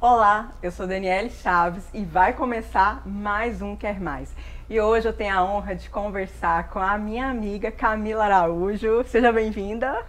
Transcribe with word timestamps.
Olá, 0.00 0.52
eu 0.62 0.70
sou 0.70 0.86
Daniele 0.86 1.28
Chaves 1.28 1.92
e 1.92 2.04
vai 2.04 2.32
começar 2.32 3.04
mais 3.04 3.60
um 3.60 3.74
Quer 3.74 3.98
Mais. 3.98 4.32
E 4.70 4.80
hoje 4.80 5.08
eu 5.08 5.12
tenho 5.12 5.36
a 5.36 5.44
honra 5.44 5.74
de 5.74 5.90
conversar 5.90 6.70
com 6.70 6.78
a 6.78 6.96
minha 6.96 7.28
amiga 7.28 7.72
Camila 7.72 8.26
Araújo. 8.26 9.02
Seja 9.02 9.32
bem-vinda. 9.32 10.06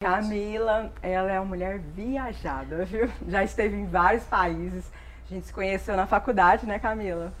Camila, 0.00 0.92
ela 1.02 1.32
é 1.32 1.40
uma 1.40 1.46
mulher 1.46 1.80
viajada, 1.80 2.84
viu? 2.86 3.08
Já 3.26 3.42
esteve 3.42 3.74
em 3.74 3.86
vários 3.86 4.22
países. 4.26 4.88
A 5.24 5.34
gente 5.34 5.48
se 5.48 5.52
conheceu 5.52 5.96
na 5.96 6.06
faculdade, 6.06 6.64
né, 6.64 6.78
Camila? 6.78 7.32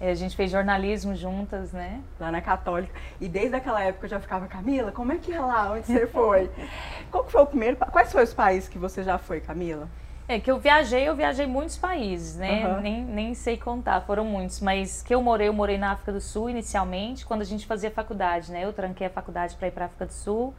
É, 0.00 0.10
a 0.10 0.14
gente 0.14 0.36
fez 0.36 0.50
jornalismo 0.50 1.14
juntas, 1.16 1.72
né? 1.72 2.00
Lá 2.20 2.30
na 2.30 2.40
Católica. 2.40 2.92
E 3.20 3.28
desde 3.28 3.56
aquela 3.56 3.82
época 3.82 4.06
eu 4.06 4.10
já 4.10 4.20
ficava, 4.20 4.46
Camila, 4.46 4.92
como 4.92 5.12
é 5.12 5.16
que 5.16 5.32
é 5.32 5.40
lá? 5.40 5.72
Onde 5.72 5.86
você 5.86 6.06
foi? 6.06 6.50
Qual 7.10 7.28
foi 7.28 7.42
o 7.42 7.46
primeiro. 7.46 7.76
Quais 7.76 8.12
foram 8.12 8.24
os 8.24 8.34
países 8.34 8.68
que 8.68 8.78
você 8.78 9.02
já 9.02 9.18
foi, 9.18 9.40
Camila? 9.40 9.88
É 10.28 10.38
que 10.38 10.50
eu 10.50 10.58
viajei, 10.58 11.08
eu 11.08 11.16
viajei 11.16 11.46
muitos 11.46 11.78
países, 11.78 12.36
né? 12.36 12.66
Uhum. 12.66 12.80
Nem, 12.82 13.02
nem 13.02 13.34
sei 13.34 13.56
contar, 13.56 14.02
foram 14.02 14.26
muitos. 14.26 14.60
Mas 14.60 15.02
que 15.02 15.14
eu 15.14 15.22
morei, 15.22 15.48
eu 15.48 15.54
morei 15.54 15.78
na 15.78 15.92
África 15.92 16.12
do 16.12 16.20
Sul 16.20 16.50
inicialmente, 16.50 17.24
quando 17.24 17.40
a 17.40 17.46
gente 17.46 17.66
fazia 17.66 17.90
faculdade, 17.90 18.52
né? 18.52 18.62
Eu 18.62 18.72
tranquei 18.72 19.06
a 19.06 19.10
faculdade 19.10 19.56
para 19.56 19.68
ir 19.68 19.70
para 19.70 19.84
a 19.84 19.86
África 19.86 20.04
do 20.04 20.12
Sul. 20.12 20.54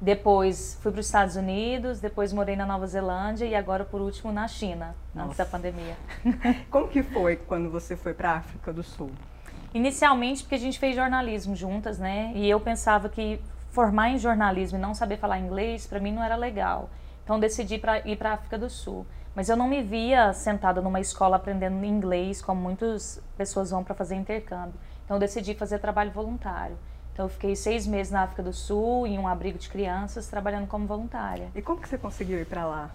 Depois 0.00 0.78
fui 0.82 0.92
para 0.92 1.00
os 1.00 1.06
Estados 1.06 1.36
Unidos, 1.36 2.00
depois 2.00 2.32
morei 2.32 2.54
na 2.54 2.66
Nova 2.66 2.86
Zelândia 2.86 3.46
e 3.46 3.54
agora 3.54 3.84
por 3.84 4.00
último 4.02 4.30
na 4.30 4.46
China, 4.46 4.94
Nossa. 5.14 5.26
antes 5.26 5.38
da 5.38 5.46
pandemia. 5.46 5.96
Como 6.70 6.88
que 6.88 7.02
foi 7.02 7.36
quando 7.36 7.70
você 7.70 7.96
foi 7.96 8.12
para 8.12 8.32
a 8.32 8.36
África 8.36 8.72
do 8.72 8.82
Sul? 8.82 9.10
Inicialmente 9.72 10.42
porque 10.42 10.54
a 10.54 10.58
gente 10.58 10.78
fez 10.78 10.94
jornalismo 10.94 11.56
juntas, 11.56 11.98
né? 11.98 12.30
E 12.34 12.48
eu 12.48 12.60
pensava 12.60 13.08
que 13.08 13.40
formar 13.70 14.10
em 14.10 14.18
jornalismo 14.18 14.78
e 14.78 14.80
não 14.80 14.94
saber 14.94 15.16
falar 15.16 15.38
inglês 15.38 15.86
para 15.86 15.98
mim 15.98 16.12
não 16.12 16.22
era 16.22 16.36
legal. 16.36 16.90
Então 17.24 17.40
decidi 17.40 17.78
para 17.78 18.06
ir 18.06 18.16
para 18.16 18.30
a 18.30 18.34
África 18.34 18.58
do 18.58 18.68
Sul. 18.68 19.06
Mas 19.34 19.48
eu 19.48 19.56
não 19.56 19.68
me 19.68 19.82
via 19.82 20.32
sentada 20.32 20.80
numa 20.80 20.98
escola 21.00 21.36
aprendendo 21.36 21.84
inglês, 21.84 22.40
como 22.40 22.60
muitas 22.60 23.22
pessoas 23.36 23.70
vão 23.70 23.84
para 23.84 23.94
fazer 23.94 24.14
intercâmbio. 24.14 24.74
Então 25.04 25.18
decidi 25.18 25.54
fazer 25.54 25.78
trabalho 25.78 26.10
voluntário. 26.10 26.78
Então 27.16 27.24
eu 27.24 27.30
fiquei 27.30 27.56
seis 27.56 27.86
meses 27.86 28.12
na 28.12 28.24
África 28.24 28.42
do 28.42 28.52
Sul, 28.52 29.06
em 29.06 29.18
um 29.18 29.26
abrigo 29.26 29.56
de 29.58 29.70
crianças, 29.70 30.26
trabalhando 30.26 30.66
como 30.66 30.86
voluntária. 30.86 31.48
E 31.54 31.62
como 31.62 31.80
que 31.80 31.88
você 31.88 31.96
conseguiu 31.96 32.38
ir 32.38 32.44
para 32.44 32.66
lá? 32.66 32.90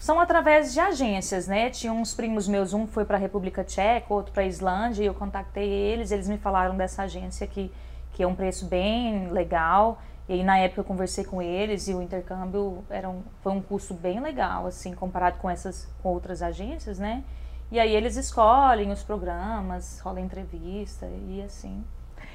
São 0.00 0.18
através 0.18 0.72
de 0.72 0.80
agências, 0.80 1.46
né? 1.46 1.70
Tinha 1.70 1.92
uns 1.92 2.12
primos 2.12 2.48
meus, 2.48 2.74
um 2.74 2.88
foi 2.88 3.04
para 3.04 3.16
a 3.16 3.20
República 3.20 3.62
Tcheca, 3.62 4.12
outro 4.12 4.32
para 4.32 4.42
a 4.42 4.46
Islândia, 4.46 5.04
e 5.04 5.06
eu 5.06 5.14
contactei 5.14 5.70
eles, 5.70 6.10
eles 6.10 6.26
me 6.28 6.38
falaram 6.38 6.76
dessa 6.76 7.04
agência 7.04 7.46
que, 7.46 7.70
que 8.14 8.24
é 8.24 8.26
um 8.26 8.34
preço 8.34 8.66
bem 8.66 9.30
legal. 9.30 10.02
E 10.28 10.32
aí, 10.32 10.42
na 10.42 10.58
época 10.58 10.80
eu 10.80 10.84
conversei 10.84 11.22
com 11.22 11.40
eles 11.40 11.86
e 11.86 11.94
o 11.94 12.02
intercâmbio 12.02 12.84
era 12.90 13.08
um, 13.08 13.22
foi 13.44 13.52
um 13.52 13.62
custo 13.62 13.94
bem 13.94 14.18
legal, 14.18 14.66
assim, 14.66 14.92
comparado 14.92 15.38
com 15.38 15.48
essas 15.48 15.88
com 16.02 16.08
outras 16.08 16.42
agências, 16.42 16.98
né? 16.98 17.22
E 17.70 17.78
aí 17.78 17.94
eles 17.94 18.16
escolhem 18.16 18.90
os 18.90 19.04
programas, 19.04 20.00
rola 20.00 20.20
entrevista 20.20 21.06
e 21.06 21.40
assim. 21.46 21.84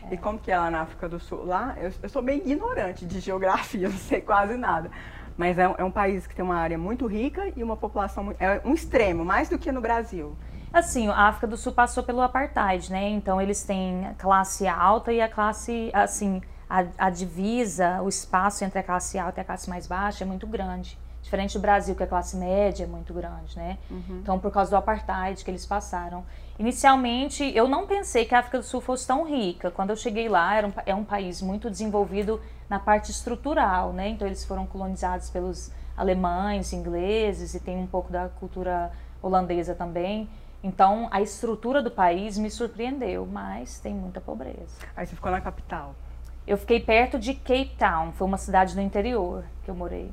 É. 0.10 0.14
E 0.14 0.18
como 0.18 0.40
que 0.40 0.52
é 0.52 0.58
lá 0.58 0.70
na 0.70 0.82
África 0.82 1.08
do 1.08 1.20
Sul? 1.20 1.46
Lá, 1.46 1.76
eu, 1.80 1.92
eu 2.02 2.10
sou 2.10 2.22
bem 2.22 2.42
ignorante 2.46 3.06
de 3.06 3.20
geografia, 3.20 3.88
não 3.90 3.98
sei 3.98 4.22
quase 4.22 4.56
nada. 4.58 4.90
Mas 5.38 5.58
é, 5.60 5.64
é, 5.78 5.84
um 5.84 5.92
país 5.92 6.26
que 6.26 6.36
tem 6.36 6.44
uma 6.44 6.56
área 6.56 6.78
muito 6.78 7.06
rica 7.06 7.52
e 7.56 7.64
uma 7.64 7.78
população 7.78 8.24
muito, 8.24 8.42
é 8.42 8.60
um 8.66 8.74
extremo, 8.74 9.24
mais 9.24 9.50
do 9.50 9.58
que 9.58 9.72
no 9.72 9.80
Brasil. 9.80 10.36
Assim, 10.74 11.08
a 11.08 11.28
África 11.28 11.48
do 11.48 11.56
Sul 11.56 11.72
passou 11.72 12.04
pelo 12.04 12.22
apartheid, 12.22 12.92
né? 12.92 13.08
Então 13.10 13.40
eles 13.42 13.64
têm 13.64 14.08
a 14.08 14.14
classe 14.16 14.68
alta 14.68 15.14
e 15.14 15.22
a 15.22 15.30
classe, 15.30 15.90
assim, 15.94 16.42
a, 16.70 16.86
a 16.98 17.10
divisa, 17.10 18.02
o 18.02 18.10
espaço 18.10 18.66
entre 18.66 18.80
a 18.80 18.84
classe 18.84 19.18
alta 19.18 19.40
e 19.40 19.42
a 19.42 19.46
classe 19.46 19.70
mais 19.70 19.88
baixa 19.88 20.24
é 20.24 20.28
muito 20.28 20.46
grande. 20.48 20.98
Diferente 21.22 21.58
do 21.58 21.62
Brasil, 21.62 21.96
que 21.96 22.04
a 22.04 22.08
classe 22.08 22.38
média 22.38 22.86
é 22.86 22.88
muito 22.88 23.14
grande, 23.14 23.56
né? 23.58 23.78
Uhum. 23.90 24.20
Então, 24.22 24.40
por 24.40 24.52
causa 24.52 24.72
do 24.72 24.78
apartheid 24.78 25.44
que 25.44 25.52
eles 25.52 25.66
passaram. 25.66 26.26
Inicialmente, 26.60 27.44
eu 27.56 27.68
não 27.68 27.86
pensei 27.86 28.26
que 28.26 28.34
a 28.34 28.40
África 28.40 28.58
do 28.58 28.64
Sul 28.64 28.82
fosse 28.82 29.06
tão 29.06 29.24
rica. 29.24 29.70
Quando 29.70 29.92
eu 29.92 29.96
cheguei 29.96 30.28
lá, 30.28 30.56
era 30.56 30.68
um, 30.68 30.74
é 30.88 30.96
um 30.96 31.04
país 31.04 31.42
muito 31.42 31.70
desenvolvido 31.70 32.42
na 32.68 32.80
parte 32.80 33.12
estrutural, 33.12 33.94
né? 33.94 34.10
Então, 34.10 34.28
eles 34.28 34.44
foram 34.44 34.66
colonizados 34.66 35.30
pelos 35.30 35.72
alemães, 35.96 36.74
ingleses 36.74 37.54
e 37.54 37.60
tem 37.60 37.78
um 37.78 37.88
pouco 37.88 38.12
da 38.12 38.28
cultura 38.28 38.92
holandesa 39.22 39.76
também. 39.76 40.28
Então, 40.64 41.08
a 41.12 41.22
estrutura 41.22 41.82
do 41.82 41.92
país 41.92 42.38
me 42.38 42.50
surpreendeu, 42.50 43.26
mas 43.26 43.80
tem 43.80 43.94
muita 43.94 44.20
pobreza. 44.20 44.80
Aí 44.96 45.06
você 45.06 45.16
ficou 45.16 45.32
na 45.32 45.40
capital? 45.40 45.96
Eu 46.48 46.58
fiquei 46.58 46.80
perto 46.80 47.20
de 47.20 47.34
Cape 47.34 47.76
Town, 47.78 48.14
foi 48.14 48.26
uma 48.26 48.38
cidade 48.38 48.74
do 48.74 48.80
interior 48.80 49.44
que 49.66 49.70
eu 49.70 49.76
morei. 49.76 50.10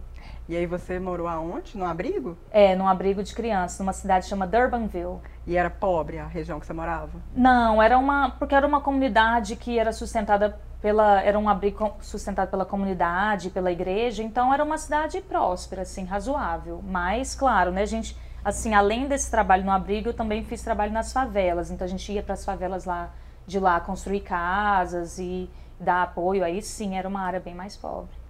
E 0.48 0.56
aí 0.56 0.66
você 0.66 0.98
morou 0.98 1.28
aonde? 1.28 1.78
No 1.78 1.86
abrigo? 1.86 2.36
É, 2.50 2.74
num 2.74 2.88
abrigo 2.88 3.22
de 3.22 3.32
crianças, 3.32 3.78
numa 3.78 3.92
cidade 3.92 4.26
chamada 4.26 4.58
Durbanville. 4.58 5.20
E 5.46 5.56
era 5.56 5.70
pobre 5.70 6.18
a 6.18 6.26
região 6.26 6.58
que 6.58 6.66
você 6.66 6.72
morava? 6.72 7.12
Não, 7.36 7.80
era 7.80 7.96
uma. 7.96 8.30
Porque 8.30 8.52
era 8.52 8.66
uma 8.66 8.80
comunidade 8.80 9.54
que 9.54 9.78
era 9.78 9.92
sustentada 9.92 10.58
pela. 10.82 11.22
Era 11.22 11.38
um 11.38 11.48
abrigo 11.48 11.94
sustentado 12.00 12.50
pela 12.50 12.64
comunidade, 12.64 13.48
pela 13.50 13.70
igreja, 13.70 14.22
então 14.22 14.52
era 14.52 14.64
uma 14.64 14.76
cidade 14.76 15.20
próspera, 15.20 15.82
assim, 15.82 16.04
razoável. 16.04 16.82
Mas, 16.84 17.34
claro, 17.36 17.70
né, 17.70 17.82
a 17.82 17.86
gente. 17.86 18.16
Assim, 18.44 18.74
além 18.74 19.06
desse 19.06 19.30
trabalho 19.30 19.64
no 19.64 19.70
abrigo, 19.70 20.08
eu 20.08 20.14
também 20.14 20.44
fiz 20.44 20.62
trabalho 20.62 20.92
nas 20.92 21.12
favelas. 21.12 21.70
Então 21.70 21.86
a 21.86 21.88
gente 21.88 22.12
ia 22.12 22.22
para 22.22 22.34
as 22.34 22.44
favelas 22.44 22.84
lá 22.84 23.10
de 23.46 23.58
lá 23.58 23.78
construir 23.80 24.20
casas 24.20 25.18
e 25.18 25.48
dar 25.78 26.02
apoio. 26.02 26.44
Aí 26.44 26.60
sim, 26.62 26.96
era 26.96 27.08
uma 27.08 27.20
área 27.20 27.40
bem 27.40 27.54
mais 27.54 27.76
pobre. 27.76 28.24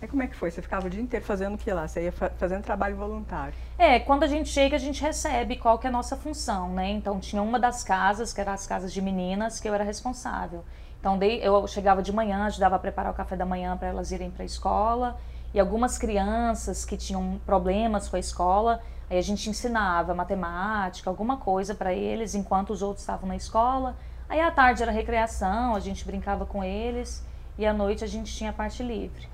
E 0.00 0.06
como 0.06 0.22
é 0.22 0.28
que 0.28 0.36
foi? 0.36 0.50
Você 0.50 0.62
ficava 0.62 0.86
o 0.86 0.90
dia 0.90 1.02
inteiro 1.02 1.24
fazendo 1.24 1.54
o 1.54 1.58
que 1.58 1.72
lá? 1.72 1.88
Você 1.88 2.04
ia 2.04 2.12
fazendo 2.12 2.62
trabalho 2.62 2.96
voluntário? 2.96 3.54
É, 3.76 3.98
quando 3.98 4.22
a 4.22 4.28
gente 4.28 4.48
chega, 4.48 4.76
a 4.76 4.78
gente 4.78 5.02
recebe 5.02 5.56
qual 5.56 5.76
que 5.78 5.86
é 5.86 5.90
a 5.90 5.92
nossa 5.92 6.16
função, 6.16 6.72
né? 6.72 6.90
Então 6.90 7.18
tinha 7.18 7.42
uma 7.42 7.58
das 7.58 7.82
casas, 7.82 8.32
que 8.32 8.40
eram 8.40 8.52
as 8.52 8.64
casas 8.64 8.92
de 8.92 9.02
meninas, 9.02 9.58
que 9.58 9.68
eu 9.68 9.74
era 9.74 9.82
responsável. 9.82 10.64
Então 11.00 11.18
eu 11.22 11.66
chegava 11.66 12.00
de 12.00 12.12
manhã, 12.12 12.44
ajudava 12.44 12.76
a 12.76 12.78
preparar 12.78 13.12
o 13.12 13.14
café 13.14 13.34
da 13.34 13.44
manhã 13.44 13.76
para 13.76 13.88
elas 13.88 14.12
irem 14.12 14.30
para 14.30 14.44
a 14.44 14.46
escola. 14.46 15.18
E 15.52 15.58
algumas 15.58 15.98
crianças 15.98 16.84
que 16.84 16.96
tinham 16.96 17.40
problemas 17.44 18.08
com 18.08 18.16
a 18.16 18.18
escola, 18.20 18.80
aí 19.10 19.18
a 19.18 19.22
gente 19.22 19.50
ensinava 19.50 20.14
matemática, 20.14 21.10
alguma 21.10 21.38
coisa 21.38 21.74
para 21.74 21.92
eles, 21.92 22.34
enquanto 22.34 22.70
os 22.70 22.82
outros 22.82 23.02
estavam 23.02 23.28
na 23.28 23.34
escola. 23.34 23.96
Aí 24.28 24.40
à 24.40 24.50
tarde 24.50 24.82
era 24.82 24.92
recreação, 24.92 25.74
a 25.74 25.80
gente 25.80 26.04
brincava 26.04 26.44
com 26.44 26.62
eles 26.62 27.24
e 27.56 27.64
à 27.64 27.72
noite 27.72 28.04
a 28.04 28.06
gente 28.06 28.34
tinha 28.34 28.52
parte 28.52 28.82
livre. 28.82 29.26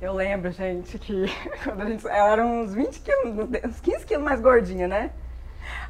Eu 0.00 0.14
lembro, 0.14 0.50
gente, 0.50 0.98
que 0.98 1.26
quando 1.62 1.82
a 1.82 1.84
gente. 1.86 2.06
Ela 2.06 2.32
era 2.32 2.46
uns 2.46 2.72
20 2.72 3.00
quilos, 3.00 3.48
uns 3.64 3.80
15 3.80 4.06
quilos 4.06 4.24
mais 4.24 4.40
gordinha, 4.40 4.88
né? 4.88 5.10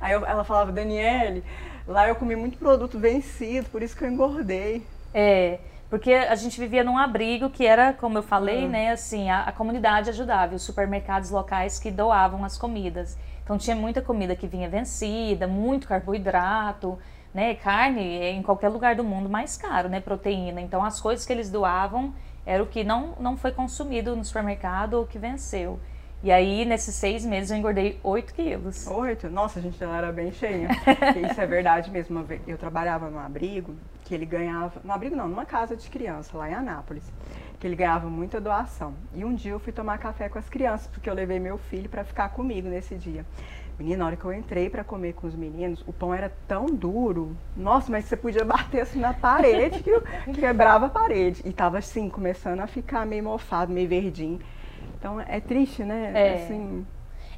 Aí 0.01 0.13
eu, 0.13 0.27
ela 0.27 0.43
falava, 0.43 0.73
Daniele, 0.73 1.45
lá 1.87 2.09
eu 2.09 2.17
comi 2.17 2.35
muito 2.35 2.59
produto 2.59 2.99
vencido, 2.99 3.69
por 3.71 3.83
isso 3.83 3.97
que 3.97 4.05
eu 4.05 4.11
engordei. 4.11 4.85
É, 5.15 5.61
porque 5.89 6.13
a 6.13 6.35
gente 6.35 6.59
vivia 6.59 6.83
num 6.83 6.99
abrigo 6.99 7.51
que 7.51 7.67
era, 7.67 7.93
como 7.93 8.19
eu 8.19 8.23
falei, 8.23 8.65
uhum. 8.65 8.71
né, 8.71 8.93
assim, 8.93 9.31
a, 9.31 9.43
a, 9.43 9.53
comunidade 9.53 10.11
ajudava, 10.11 10.55
os 10.55 10.63
supermercados 10.63 11.31
locais 11.31 11.79
que 11.79 11.91
doavam 11.91 12.45
as 12.45 12.59
comidas. 12.59 13.17
Então 13.45 13.59
tinha 13.59 13.75
muita 13.75 14.01
comida 14.03 14.37
que 14.37 14.47
vinha 14.47 14.69
vencida, 14.69 15.47
muito 15.47 15.89
carboidrato, 15.89 16.99
né, 17.33 17.55
carne 17.55 18.03
em 18.03 18.43
qualquer 18.43 18.69
lugar 18.69 18.95
do 18.97 19.05
mundo 19.05 19.29
mais 19.29 19.57
caro, 19.57 19.89
né, 19.89 20.01
proteína. 20.01 20.61
Então 20.61 20.85
as 20.85 21.01
coisas 21.01 21.25
que 21.25 21.33
eles 21.33 21.51
doavam 21.51 22.13
era 22.45 22.63
o 22.63 22.67
que 22.67 22.83
não, 22.83 23.15
não 23.21 23.37
foi 23.37 23.53
consumido 23.53 24.17
no 24.17 24.25
supermercado 24.25 24.95
ou 24.95 25.07
que 25.07 25.19
venceu. 25.19 25.79
E 26.23 26.31
aí, 26.31 26.67
nesses 26.67 26.95
seis 26.97 27.25
meses, 27.25 27.51
eu 27.51 27.57
engordei 27.57 27.99
8 28.03 28.35
quilos. 28.35 28.87
8? 28.87 29.31
Nossa, 29.31 29.59
a 29.59 29.63
gente, 29.63 29.83
ela 29.83 29.97
era 29.97 30.13
bem 30.13 30.31
cheinha. 30.31 30.69
Isso 31.31 31.41
é 31.41 31.47
verdade 31.47 31.91
mesmo. 31.91 32.27
Eu 32.47 32.59
trabalhava 32.59 33.09
num 33.09 33.19
abrigo 33.19 33.75
que 34.05 34.15
ele 34.15 34.27
ganhava... 34.27 34.83
No 34.85 34.93
abrigo 34.93 35.17
não, 35.17 35.27
numa 35.27 35.47
casa 35.47 35.75
de 35.75 35.89
criança, 35.89 36.37
lá 36.37 36.51
em 36.51 36.53
Anápolis. 36.53 37.11
Que 37.59 37.67
ele 37.67 37.75
ganhava 37.75 38.07
muita 38.11 38.39
doação. 38.39 38.93
E 39.15 39.25
um 39.25 39.35
dia 39.35 39.53
eu 39.53 39.59
fui 39.59 39.73
tomar 39.73 39.97
café 39.97 40.29
com 40.29 40.39
as 40.39 40.47
crianças, 40.47 40.89
porque 40.89 41.09
eu 41.09 41.15
levei 41.15 41.41
meu 41.41 41.57
filho 41.57 41.89
para 41.89 42.05
ficar 42.05 42.29
comigo 42.29 42.69
nesse 42.69 42.97
dia. 42.97 43.25
Menina, 43.81 44.01
na 44.01 44.07
hora 44.09 44.17
que 44.17 44.27
eu 44.27 44.33
entrei 44.35 44.69
para 44.69 44.85
comer 44.85 45.15
com 45.15 45.27
os 45.27 45.35
meninos, 45.35 45.83
o 45.87 45.93
pão 45.93 46.13
era 46.13 46.31
tão 46.47 46.67
duro. 46.67 47.35
Nossa, 47.57 47.91
mas 47.91 48.05
você 48.05 48.15
podia 48.15 48.45
bater 48.45 48.83
assim 48.83 49.01
na 49.01 49.15
parede 49.15 49.83
que, 49.83 49.91
quebrava 50.39 50.85
a 50.85 50.91
parede. 50.91 51.41
E 51.47 51.51
tava 51.51 51.79
assim, 51.79 52.11
começando 52.11 52.61
a 52.61 52.67
ficar 52.67 53.07
meio 53.07 53.25
mofado, 53.25 53.73
meio 53.73 53.89
verdinho. 53.89 54.39
Então 54.99 55.19
é 55.19 55.41
triste, 55.41 55.83
né? 55.83 56.13
É. 56.15 56.35
Assim... 56.35 56.87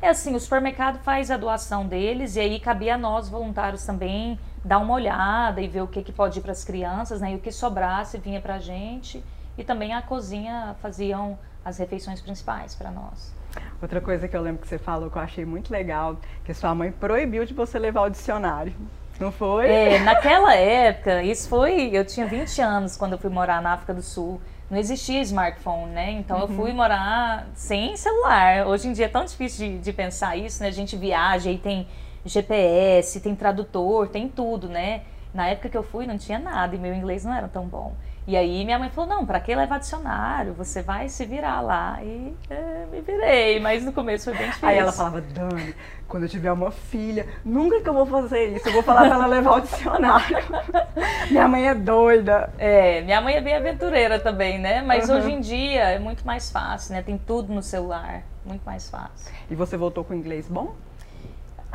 É 0.01 0.09
assim, 0.09 0.35
o 0.35 0.41
supermercado 0.41 0.99
faz 1.05 1.31
a 1.31 1.37
doação 1.37 1.87
deles 1.87 2.35
e 2.35 2.41
aí 2.41 2.59
cabia 2.59 2.97
a 2.97 2.99
nós, 2.99 3.29
voluntários, 3.29 3.87
também 3.87 4.37
dar 4.65 4.79
uma 4.81 4.95
olhada 4.95 5.61
e 5.61 5.69
ver 5.69 5.83
o 5.83 5.87
que, 5.87 6.03
que 6.03 6.11
pode 6.11 6.41
ir 6.41 6.43
para 6.43 6.51
as 6.51 6.65
crianças, 6.65 7.21
né? 7.21 7.31
E 7.31 7.37
o 7.37 7.39
que 7.39 7.53
sobrasse 7.53 8.19
vinha 8.19 8.41
para 8.41 8.57
a 8.57 8.59
gente. 8.59 9.23
E 9.57 9.63
também 9.63 9.95
a 9.95 10.03
cozinha 10.03 10.75
faziam 10.83 11.39
as 11.65 11.79
refeições 11.79 12.21
principais 12.21 12.75
para 12.75 12.91
nós. 12.91 13.33
Outra 13.81 14.01
coisa 14.01 14.29
que 14.29 14.37
eu 14.37 14.41
lembro 14.41 14.63
que 14.63 14.69
você 14.69 14.79
falou 14.79 15.11
que 15.11 15.17
eu 15.17 15.23
achei 15.23 15.45
muito 15.45 15.73
legal, 15.73 16.17
que 16.45 16.55
sua 16.55 16.75
mãe 16.75 16.93
proibiu 16.93 17.45
de 17.45 17.53
você 17.53 17.79
levar 17.79 18.03
o 18.03 18.11
dicionário. 18.11 18.73
Não 19.21 19.31
foi? 19.31 19.69
É, 19.69 19.99
naquela 20.01 20.55
época, 20.55 21.23
isso 21.23 21.49
foi. 21.49 21.91
Eu 21.93 22.05
tinha 22.05 22.27
20 22.27 22.61
anos 22.61 22.97
quando 22.97 23.13
eu 23.13 23.19
fui 23.19 23.31
morar 23.31 23.63
na 23.63 23.73
África 23.73 23.95
do 23.95 24.03
Sul. 24.03 24.41
não 24.71 24.79
existia 24.79 25.21
smartphone, 25.21 25.93
né? 25.93 26.11
Então 26.13 26.39
uhum. 26.39 26.43
eu 26.43 26.49
fui 26.49 26.73
morar 26.73 27.47
sem 27.55 27.97
celular. 27.97 28.67
Hoje 28.67 28.89
em 28.89 28.93
dia 28.93 29.05
é 29.05 29.09
tão 29.09 29.25
difícil 29.25 29.69
de, 29.69 29.79
de 29.79 29.93
pensar 29.93 30.37
isso, 30.37 30.63
né? 30.63 30.69
A 30.69 30.73
gente 30.73 30.97
viaja 30.97 31.51
e 31.51 31.59
tem 31.59 31.87
GPS, 32.25 33.21
tem 33.21 33.35
tradutor, 33.35 34.09
tem 34.09 34.29
tudo, 34.29 34.69
né? 34.69 35.03
Na 35.35 35.49
época 35.49 35.69
que 35.69 35.77
eu 35.77 35.83
fui 35.83 36.07
não 36.07 36.19
tinha 36.19 36.39
nada 36.39 36.75
e 36.75 36.79
meu 36.79 36.95
inglês 36.95 37.25
não 37.25 37.35
era 37.35 37.49
tão 37.49 37.67
bom. 37.67 37.95
E 38.27 38.37
aí 38.37 38.65
minha 38.65 38.79
mãe 38.79 38.89
falou, 38.89 39.11
não, 39.11 39.27
para 39.27 39.41
que 39.41 39.55
levar 39.55 39.81
dicionário? 39.81 40.55
Você 40.55 40.81
vai 40.81 41.09
se 41.09 41.25
virar 41.25 41.61
lá. 41.61 41.99
E 42.03 42.35
é, 42.49 42.87
me 42.91 43.01
virei, 43.01 43.59
mas 43.59 43.85
no 43.85 43.93
começo 43.93 44.25
foi 44.25 44.35
bem 44.35 44.47
difícil. 44.47 44.69
Aí 44.69 44.79
ela 44.79 44.93
falava, 44.93 45.21
Dani, 45.21 45.75
quando 46.07 46.23
eu 46.25 46.29
tiver 46.29 46.53
uma 46.53 46.71
filha, 46.71 47.27
nunca 47.45 47.81
que 47.81 47.89
eu 47.89 47.95
vou 47.95 48.07
fazer 48.07 48.55
isso, 48.55 48.69
eu 48.69 48.73
vou 48.73 48.83
falar 48.83 49.07
para 49.07 49.15
ela 49.17 49.27
levar 49.27 49.57
o 49.57 49.61
dicionário. 49.61 50.37
minha 51.31 51.49
mãe 51.49 51.69
é 51.69 51.75
doida. 51.75 52.53
É, 52.59 53.01
minha 53.01 53.21
mãe 53.21 53.35
é 53.35 53.41
bem 53.41 53.57
aventureira 53.57 54.21
também, 54.21 54.59
né? 54.59 54.83
Mas 54.83 55.09
uhum. 55.09 55.17
hoje 55.17 55.33
em 55.33 55.41
dia 55.41 55.83
é 55.91 55.99
muito 55.99 56.25
mais 56.25 56.49
fácil, 56.49 56.95
né? 56.95 57.03
Tem 57.03 57.19
tudo 57.19 57.53
no 57.53 57.63
celular, 57.63 58.23
muito 58.45 58.63
mais 58.63 58.89
fácil. 58.89 59.33
E 59.51 59.55
você 59.57 59.77
voltou 59.77 60.05
com 60.05 60.15
inglês 60.15 60.47
bom? 60.49 60.77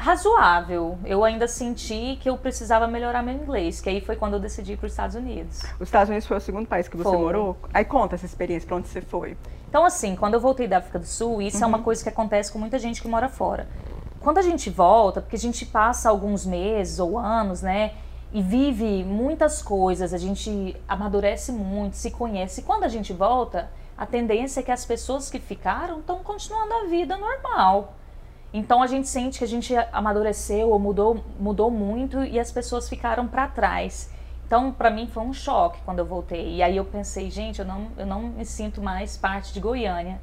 Razoável. 0.08 0.98
Eu 1.04 1.26
ainda 1.26 1.50
senti 1.50 2.18
que 2.22 2.30
eu 2.30 2.38
precisava 2.38 2.88
melhorar 2.88 3.22
meu 3.22 3.36
inglês, 3.36 3.82
que 3.82 3.90
aí 3.90 4.00
foi 4.00 4.16
quando 4.16 4.36
eu 4.36 4.40
decidi 4.40 4.74
ir 4.74 4.78
para 4.78 4.86
os 4.86 4.94
Estados 4.94 5.18
Unidos. 5.18 5.62
Os 5.78 5.90
Estados 5.90 6.08
Unidos 6.08 6.26
foi 6.26 6.38
o 6.38 6.40
segundo 6.40 6.66
país 6.66 6.88
que 6.88 6.96
você 6.96 7.10
foi. 7.10 7.18
morou? 7.18 7.58
Aí 7.74 7.84
conta 7.84 8.16
essa 8.16 8.26
experiência, 8.26 8.66
para 8.66 8.78
onde 8.78 8.88
você 8.88 9.02
foi? 9.02 9.36
Então, 9.68 9.84
assim, 9.84 10.16
quando 10.16 10.36
eu 10.36 10.40
voltei 10.40 10.66
da 10.66 10.78
África 10.78 10.98
do 10.98 11.06
Sul, 11.06 11.42
isso 11.42 11.58
uhum. 11.58 11.64
é 11.64 11.68
uma 11.68 11.78
uhum. 11.80 11.84
coisa 11.84 12.02
que 12.02 12.08
acontece 12.08 12.50
com 12.54 12.58
muita 12.58 12.80
gente 12.80 13.02
que 13.02 13.08
mora 13.10 13.28
fora. 13.28 13.68
Quando 14.22 14.38
a 14.38 14.42
gente 14.42 14.70
volta, 14.70 15.20
porque 15.20 15.36
a 15.36 15.40
gente 15.40 15.66
passa 15.66 16.10
alguns 16.10 16.46
meses 16.46 17.00
ou 17.00 17.20
anos, 17.20 17.62
né? 17.62 17.92
E 18.32 18.42
vive 18.42 19.04
muitas 19.04 19.62
coisas, 19.62 20.14
a 20.14 20.18
gente 20.18 20.74
amadurece 20.88 21.52
muito, 21.52 21.98
se 21.98 22.12
conhece. 22.12 22.62
E 22.62 22.64
quando 22.64 22.86
a 22.86 22.88
gente 22.88 23.12
volta, 23.12 23.70
a 23.98 24.06
tendência 24.06 24.62
é 24.62 24.64
que 24.64 24.72
as 24.72 24.86
pessoas 24.86 25.30
que 25.30 25.38
ficaram 25.38 26.00
estão 26.00 26.20
continuando 26.20 26.74
a 26.74 26.86
vida 26.86 27.18
normal. 27.18 27.97
Então 28.54 28.82
a 28.82 28.88
gente 28.88 29.08
sente 29.08 29.40
que 29.40 29.44
a 29.44 29.48
gente 29.48 29.76
amadureceu 29.92 30.70
ou 30.70 30.80
mudou, 30.80 31.24
mudou 31.40 31.70
muito 31.70 32.24
e 32.24 32.40
as 32.40 32.52
pessoas 32.52 32.88
ficaram 32.88 33.28
para 33.28 33.48
trás. 33.48 34.10
Então, 34.46 34.72
para 34.72 34.90
mim 34.90 35.08
foi 35.08 35.24
um 35.24 35.34
choque 35.34 35.80
quando 35.84 36.00
eu 36.00 36.06
voltei. 36.06 36.56
E 36.56 36.64
aí 36.64 36.78
eu 36.78 36.86
pensei, 36.86 37.30
gente, 37.30 37.60
eu 37.60 37.66
não, 37.66 37.88
eu 37.98 38.06
não 38.06 38.22
me 38.22 38.46
sinto 38.46 38.82
mais 38.82 39.18
parte 39.18 39.54
de 39.54 39.60
Goiânia. 39.60 40.22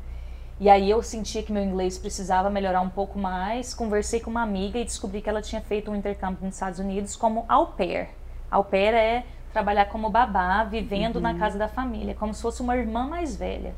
E 0.59 0.71
aí 0.71 0.88
eu 0.88 1.03
sentia 1.03 1.43
que 1.43 1.53
meu 1.53 1.62
inglês 1.62 1.99
precisava 1.99 2.49
melhorar 2.49 2.81
um 2.81 2.88
pouco 2.88 3.19
mais. 3.19 3.75
Conversei 3.75 4.21
com 4.21 4.31
uma 4.31 4.43
amiga 4.43 4.79
e 4.79 4.85
descobri 4.85 5.21
que 5.21 5.29
ela 5.29 5.43
tinha 5.43 5.61
feito 5.61 5.91
um 5.91 5.94
intercâmbio 5.94 6.38
nos 6.43 6.55
Estados 6.55 6.79
Unidos 6.79 7.15
como 7.17 7.44
au 7.49 7.69
pair. 7.69 8.09
Au 8.50 8.65
pair 8.65 8.94
é 8.94 9.25
trabalhar 9.53 9.87
como 9.87 10.09
babá, 10.09 10.65
vivendo 10.65 11.17
uhum. 11.17 11.23
na 11.23 11.35
casa 11.35 11.59
da 11.59 11.69
família, 11.69 12.15
como 12.15 12.32
se 12.32 12.41
fosse 12.41 12.62
uma 12.62 12.76
irmã 12.76 13.06
mais 13.06 13.37
velha. 13.37 13.75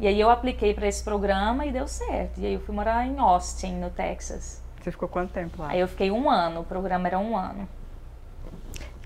E 0.00 0.06
aí 0.06 0.18
eu 0.18 0.30
apliquei 0.30 0.72
para 0.72 0.88
esse 0.88 1.04
programa 1.04 1.66
e 1.66 1.70
deu 1.70 1.86
certo. 1.86 2.40
E 2.40 2.46
aí 2.46 2.54
eu 2.54 2.60
fui 2.60 2.74
morar 2.74 3.06
em 3.06 3.18
Austin, 3.18 3.74
no 3.74 3.90
Texas. 3.90 4.62
Você 4.80 4.90
ficou 4.90 5.06
quanto 5.06 5.30
tempo 5.30 5.60
lá? 5.60 5.68
Aí 5.68 5.80
eu 5.80 5.86
fiquei 5.86 6.10
um 6.10 6.30
ano, 6.30 6.62
o 6.62 6.64
programa 6.64 7.06
era 7.06 7.18
um 7.18 7.36
ano. 7.36 7.68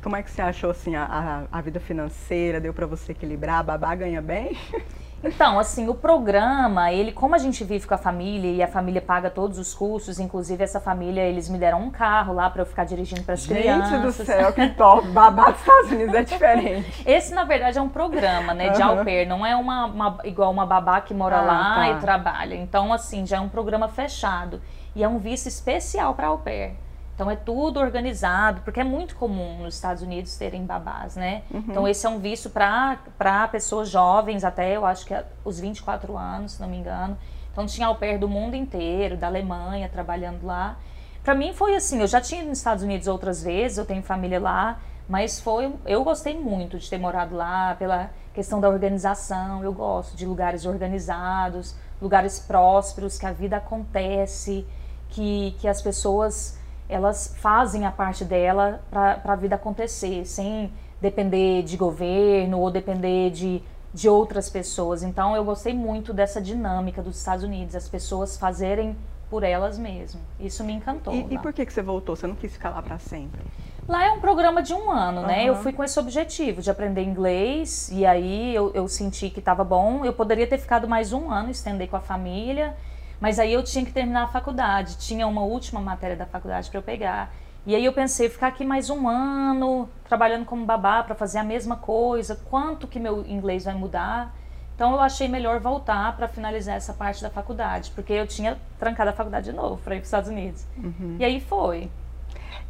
Como 0.01 0.15
é 0.15 0.23
que 0.23 0.31
você 0.31 0.41
achou 0.41 0.71
assim 0.71 0.95
a, 0.95 1.05
a, 1.51 1.59
a 1.59 1.61
vida 1.61 1.81
financeira? 1.81 2.61
Deu 2.61 2.73
para 2.73 2.87
você 2.87 3.11
equilibrar? 3.11 3.59
A 3.59 3.63
babá 3.65 3.93
ganha 3.97 4.23
bem? 4.23 4.57
Então, 5.25 5.59
assim, 5.59 5.89
o 5.89 5.95
programa, 5.95 6.93
ele, 6.93 7.11
como 7.11 7.35
a 7.35 7.39
gente 7.39 7.65
vive 7.65 7.87
com 7.87 7.95
a 7.95 7.99
família 7.99 8.51
e 8.51 8.63
a 8.63 8.69
família 8.69 9.01
paga 9.01 9.31
todos 9.31 9.59
os 9.59 9.73
custos, 9.73 10.21
inclusive 10.21 10.63
essa 10.63 10.79
família, 10.79 11.23
eles 11.23 11.49
me 11.49 11.59
deram 11.59 11.81
um 11.81 11.91
carro 11.91 12.35
lá 12.35 12.51
para 12.51 12.63
eu 12.63 12.67
ficar 12.67 12.85
dirigindo 12.85 13.23
para 13.23 13.35
as 13.35 13.47
crianças. 13.47 13.91
Gente 13.91 14.03
do 14.03 14.13
céu, 14.13 14.53
que 14.53 14.69
top! 14.71 15.09
Babá 15.15 15.51
dos 15.51 15.61
Estados 15.61 15.91
Unidos 15.93 16.15
é 16.15 16.23
diferente. 16.23 17.03
Esse, 17.07 17.35
na 17.35 17.45
verdade, 17.45 17.79
é 17.79 17.83
um 17.83 17.89
programa, 17.89 18.53
né, 18.53 18.71
de 18.71 18.83
uhum. 18.83 18.89
au 18.99 19.05
pair, 19.05 19.27
não 19.27 19.47
é 19.47 19.57
uma, 19.57 19.87
uma, 19.87 20.19
igual 20.25 20.51
uma 20.51 20.67
babá 20.67 21.01
que 21.01 21.15
mora 21.15 21.39
ah, 21.39 21.43
lá 21.43 21.75
tá. 21.77 21.89
e 21.91 22.01
trabalha. 22.01 22.55
Então, 22.55 22.93
assim, 22.93 23.27
já 23.27 23.39
é 23.39 23.41
um 23.41 23.49
programa 23.49 23.89
fechado. 23.89 24.61
E 24.95 25.03
é 25.03 25.09
um 25.09 25.19
visto 25.19 25.47
especial 25.47 26.15
para 26.15 26.29
au 26.29 26.39
pair. 26.39 26.84
Então 27.15 27.31
é 27.31 27.37
tudo 27.37 27.79
organizado, 27.79 28.63
porque 28.63 28.81
é 28.81 28.85
muito 28.85 29.15
comum 29.15 29.63
nos 29.63 29.77
Estados 29.77 30.03
Unidos 30.03 30.37
terem 30.37 30.65
babás, 30.65 31.15
né? 31.15 31.43
Uhum. 31.51 31.65
Então 31.69 31.89
esse 31.89 32.05
é 32.05 32.09
um 32.09 32.19
visto 32.19 32.51
para 32.51 33.49
pessoas 33.53 33.89
jovens, 33.89 34.43
até 34.43 34.77
eu 34.77 34.85
acho 34.85 35.07
que 35.07 35.15
é 35.15 35.25
os 35.45 35.61
24 35.61 36.17
anos, 36.17 36.53
se 36.53 36.61
não 36.61 36.69
me 36.69 36.77
engano. 36.77 37.17
Então 37.53 37.67
tinha 37.67 37.87
au 37.87 37.95
pair 37.95 38.19
do 38.19 38.29
mundo 38.29 38.57
inteiro, 38.57 39.17
da 39.17 39.29
Alemanha, 39.29 39.89
trabalhando 39.89 40.45
lá. 40.45 40.77
Para 41.23 41.35
mim 41.37 41.53
foi 41.55 41.77
assim, 41.77 42.01
eu 42.01 42.07
já 42.07 42.21
tinha 42.21 42.43
nos 42.43 42.59
Estados 42.59 42.83
Unidos 42.83 43.07
outras 43.07 43.43
vezes, 43.43 43.79
eu 43.79 43.87
tenho 43.87 44.03
família 44.03 44.41
lá, 44.41 44.81
mas 45.09 45.39
foi, 45.39 45.73
eu 45.87 46.03
gostei 46.03 46.39
muito 46.39 46.79
de 46.79 46.91
ter 46.91 46.99
morado 46.99 47.37
lá 47.37 47.77
pela 47.77 48.11
questão 48.35 48.61
da 48.61 48.69
organização. 48.69 49.63
Eu 49.63 49.73
gosto 49.73 50.17
de 50.17 50.27
lugares 50.27 50.67
organizados, 50.67 51.77
lugares 52.03 52.41
prósperos, 52.41 53.17
que 53.19 53.25
a 53.25 53.33
vida 53.33 53.57
acontece, 53.59 54.67
que, 55.11 55.55
que 55.61 55.69
as 55.69 55.81
pessoas 55.81 56.59
elas 56.89 57.35
fazem 57.39 57.87
a 57.87 57.91
parte 57.91 58.25
dela 58.25 58.83
para 58.91 59.21
a 59.25 59.37
vida 59.37 59.55
acontecer, 59.55 60.25
sem 60.27 60.71
depender 61.01 61.63
de 61.63 61.77
governo 61.77 62.61
ou 62.61 62.71
depender 62.71 63.31
de, 63.31 63.63
de 63.93 64.09
outras 64.09 64.49
pessoas. 64.49 65.03
Então 65.03 65.35
eu 65.35 65.45
gostei 65.45 65.75
muito 65.75 66.13
dessa 66.13 66.41
dinâmica 66.41 67.03
dos 67.03 67.19
Estados 67.19 67.45
Unidos, 67.45 67.75
as 67.75 67.89
pessoas 67.89 68.37
fazerem 68.37 68.97
por 69.31 69.43
elas 69.43 69.79
mesmas. 69.79 70.23
Isso 70.39 70.63
me 70.63 70.73
encantou. 70.73 71.13
E, 71.15 71.35
e 71.35 71.39
por 71.39 71.53
que, 71.53 71.65
que 71.65 71.73
você 71.73 71.83
voltou? 71.83 72.15
Você 72.15 72.27
não 72.27 72.35
quis 72.35 72.53
ficar 72.53 72.71
lá 72.71 72.83
para 72.83 72.99
sempre? 72.99 73.41
Lá 73.87 74.05
é 74.05 74.11
um 74.13 74.21
programa 74.21 74.63
de 74.63 74.73
um 74.73 74.91
ano, 74.91 75.23
né? 75.23 75.41
Uhum. 75.43 75.49
Eu 75.49 75.55
fui 75.57 75.73
com 75.73 75.85
esse 75.85 75.99
objetivo 75.99 76.63
de 76.63 76.71
aprender 76.71 77.03
inglês 77.03 77.91
e 77.93 78.07
aí 78.07 78.55
eu, 78.55 78.71
eu 78.75 78.89
senti 78.89 79.29
que 79.29 79.41
estava 79.41 79.63
bom. 79.63 80.05
Eu 80.05 80.13
poderia 80.13 80.47
ter 80.47 80.59
ficado 80.59 80.89
mais 80.89 81.13
um 81.13 81.31
ano, 81.31 81.51
estender 81.51 81.89
com 81.89 81.97
a 81.97 82.01
família 82.01 82.75
mas 83.25 83.39
aí 83.39 83.55
eu 83.55 83.63
tinha 83.63 83.83
que 83.83 83.91
terminar 83.91 84.25
a 84.25 84.29
faculdade, 84.29 84.99
tinha 84.99 85.27
uma 85.27 85.41
última 85.41 85.81
matéria 85.81 86.15
da 86.15 86.27
faculdade 86.27 86.69
para 86.69 86.79
eu 86.79 86.83
pegar. 86.83 87.35
E 87.65 87.75
aí 87.75 87.83
eu 87.83 87.91
pensei, 87.91 88.29
ficar 88.29 88.49
aqui 88.49 88.67
mais 88.67 88.91
um 88.91 89.09
ano 89.09 89.89
trabalhando 90.07 90.45
como 90.45 90.67
babá 90.67 91.03
para 91.03 91.15
fazer 91.15 91.39
a 91.39 91.43
mesma 91.43 91.75
coisa, 91.75 92.39
quanto 92.51 92.87
que 92.87 93.01
meu 93.01 93.25
inglês 93.27 93.65
vai 93.65 93.73
mudar? 93.73 94.37
Então 94.75 94.93
eu 94.93 95.01
achei 95.01 95.27
melhor 95.27 95.59
voltar 95.59 96.15
para 96.15 96.29
finalizar 96.29 96.77
essa 96.77 96.93
parte 96.93 97.23
da 97.23 97.31
faculdade, 97.31 97.93
porque 97.95 98.13
eu 98.13 98.27
tinha 98.27 98.59
trancado 98.79 99.09
a 99.09 99.15
faculdade 99.15 99.47
de 99.51 99.57
novo 99.57 99.81
para 99.83 99.95
ir 99.95 100.01
para 100.01 100.03
os 100.03 100.09
Estados 100.09 100.29
Unidos. 100.29 100.67
Uhum. 100.77 101.17
E 101.19 101.25
aí 101.25 101.41
foi. 101.41 101.91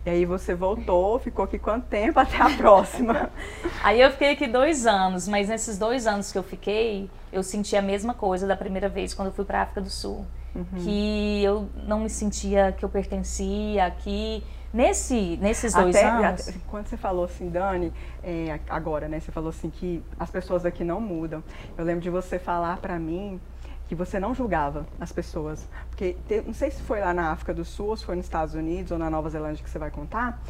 E 0.07 0.11
aí 0.11 0.25
você 0.25 0.55
voltou, 0.55 1.19
ficou 1.19 1.47
aqui 1.47 1.59
quanto 1.59 1.87
tempo 1.87 2.21
até 2.21 2.41
a 2.41 2.51
próxima? 2.51 3.29
aí 3.83 4.01
eu 4.01 4.13
fiquei 4.13 4.31
aqui 4.31 4.47
dois 4.47 4.87
anos, 4.87 5.27
mas 5.27 5.49
nesses 5.49 5.79
dois 5.79 6.07
anos 6.07 6.31
que 6.31 6.39
eu 6.39 6.45
fiquei, 6.45 7.11
eu 7.33 7.43
senti 7.43 7.77
a 7.77 7.83
mesma 7.83 8.15
coisa 8.15 8.47
da 8.47 8.55
primeira 8.55 8.89
vez 8.89 9.13
quando 9.13 9.27
eu 9.27 9.35
fui 9.35 9.45
para 9.45 9.59
a 9.59 9.63
África 9.63 9.81
do 9.81 9.91
Sul. 9.91 10.25
Uhum. 10.55 10.65
Que 10.77 11.43
eu 11.43 11.69
não 11.87 12.01
me 12.01 12.11
sentia 12.11 12.73
que 12.73 12.85
eu 12.85 12.89
pertencia 12.89 13.87
aqui. 13.87 14.43
Nesse, 14.73 15.39
nesses 15.41 15.73
dois 15.73 15.95
até, 15.95 16.09
anos. 16.09 16.49
Até, 16.49 16.59
quando 16.69 16.89
você 16.89 16.97
falou 16.97 17.27
assim, 17.27 17.49
Dani, 17.49 17.93
é, 18.25 18.59
agora, 18.69 19.07
né? 19.07 19.21
Você 19.21 19.31
falou 19.31 19.51
assim 19.51 19.71
que 19.71 20.03
as 20.19 20.29
pessoas 20.31 20.67
aqui 20.67 20.83
não 20.83 21.01
mudam. 21.01 21.45
Eu 21.79 21.85
lembro 21.85 22.01
de 22.01 22.11
você 22.11 22.41
falar 22.41 22.79
para 22.79 22.99
mim 22.99 23.41
que 23.87 23.95
você 23.95 24.19
não 24.19 24.35
julgava 24.35 24.87
as 24.99 25.13
pessoas. 25.13 25.69
Porque 25.91 26.17
te, 26.27 26.41
não 26.41 26.55
sei 26.55 26.71
se 26.73 26.83
foi 26.83 27.01
lá 27.01 27.15
na 27.15 27.31
África 27.31 27.55
do 27.55 27.65
Sul, 27.65 27.89
ou 27.89 27.97
se 27.97 28.05
foi 28.05 28.17
nos 28.17 28.27
Estados 28.27 28.55
Unidos 28.55 28.91
ou 28.91 28.99
na 28.99 29.09
Nova 29.09 29.31
Zelândia 29.31 29.63
que 29.63 29.71
você 29.71 29.79
vai 29.79 29.91
contar, 29.91 30.43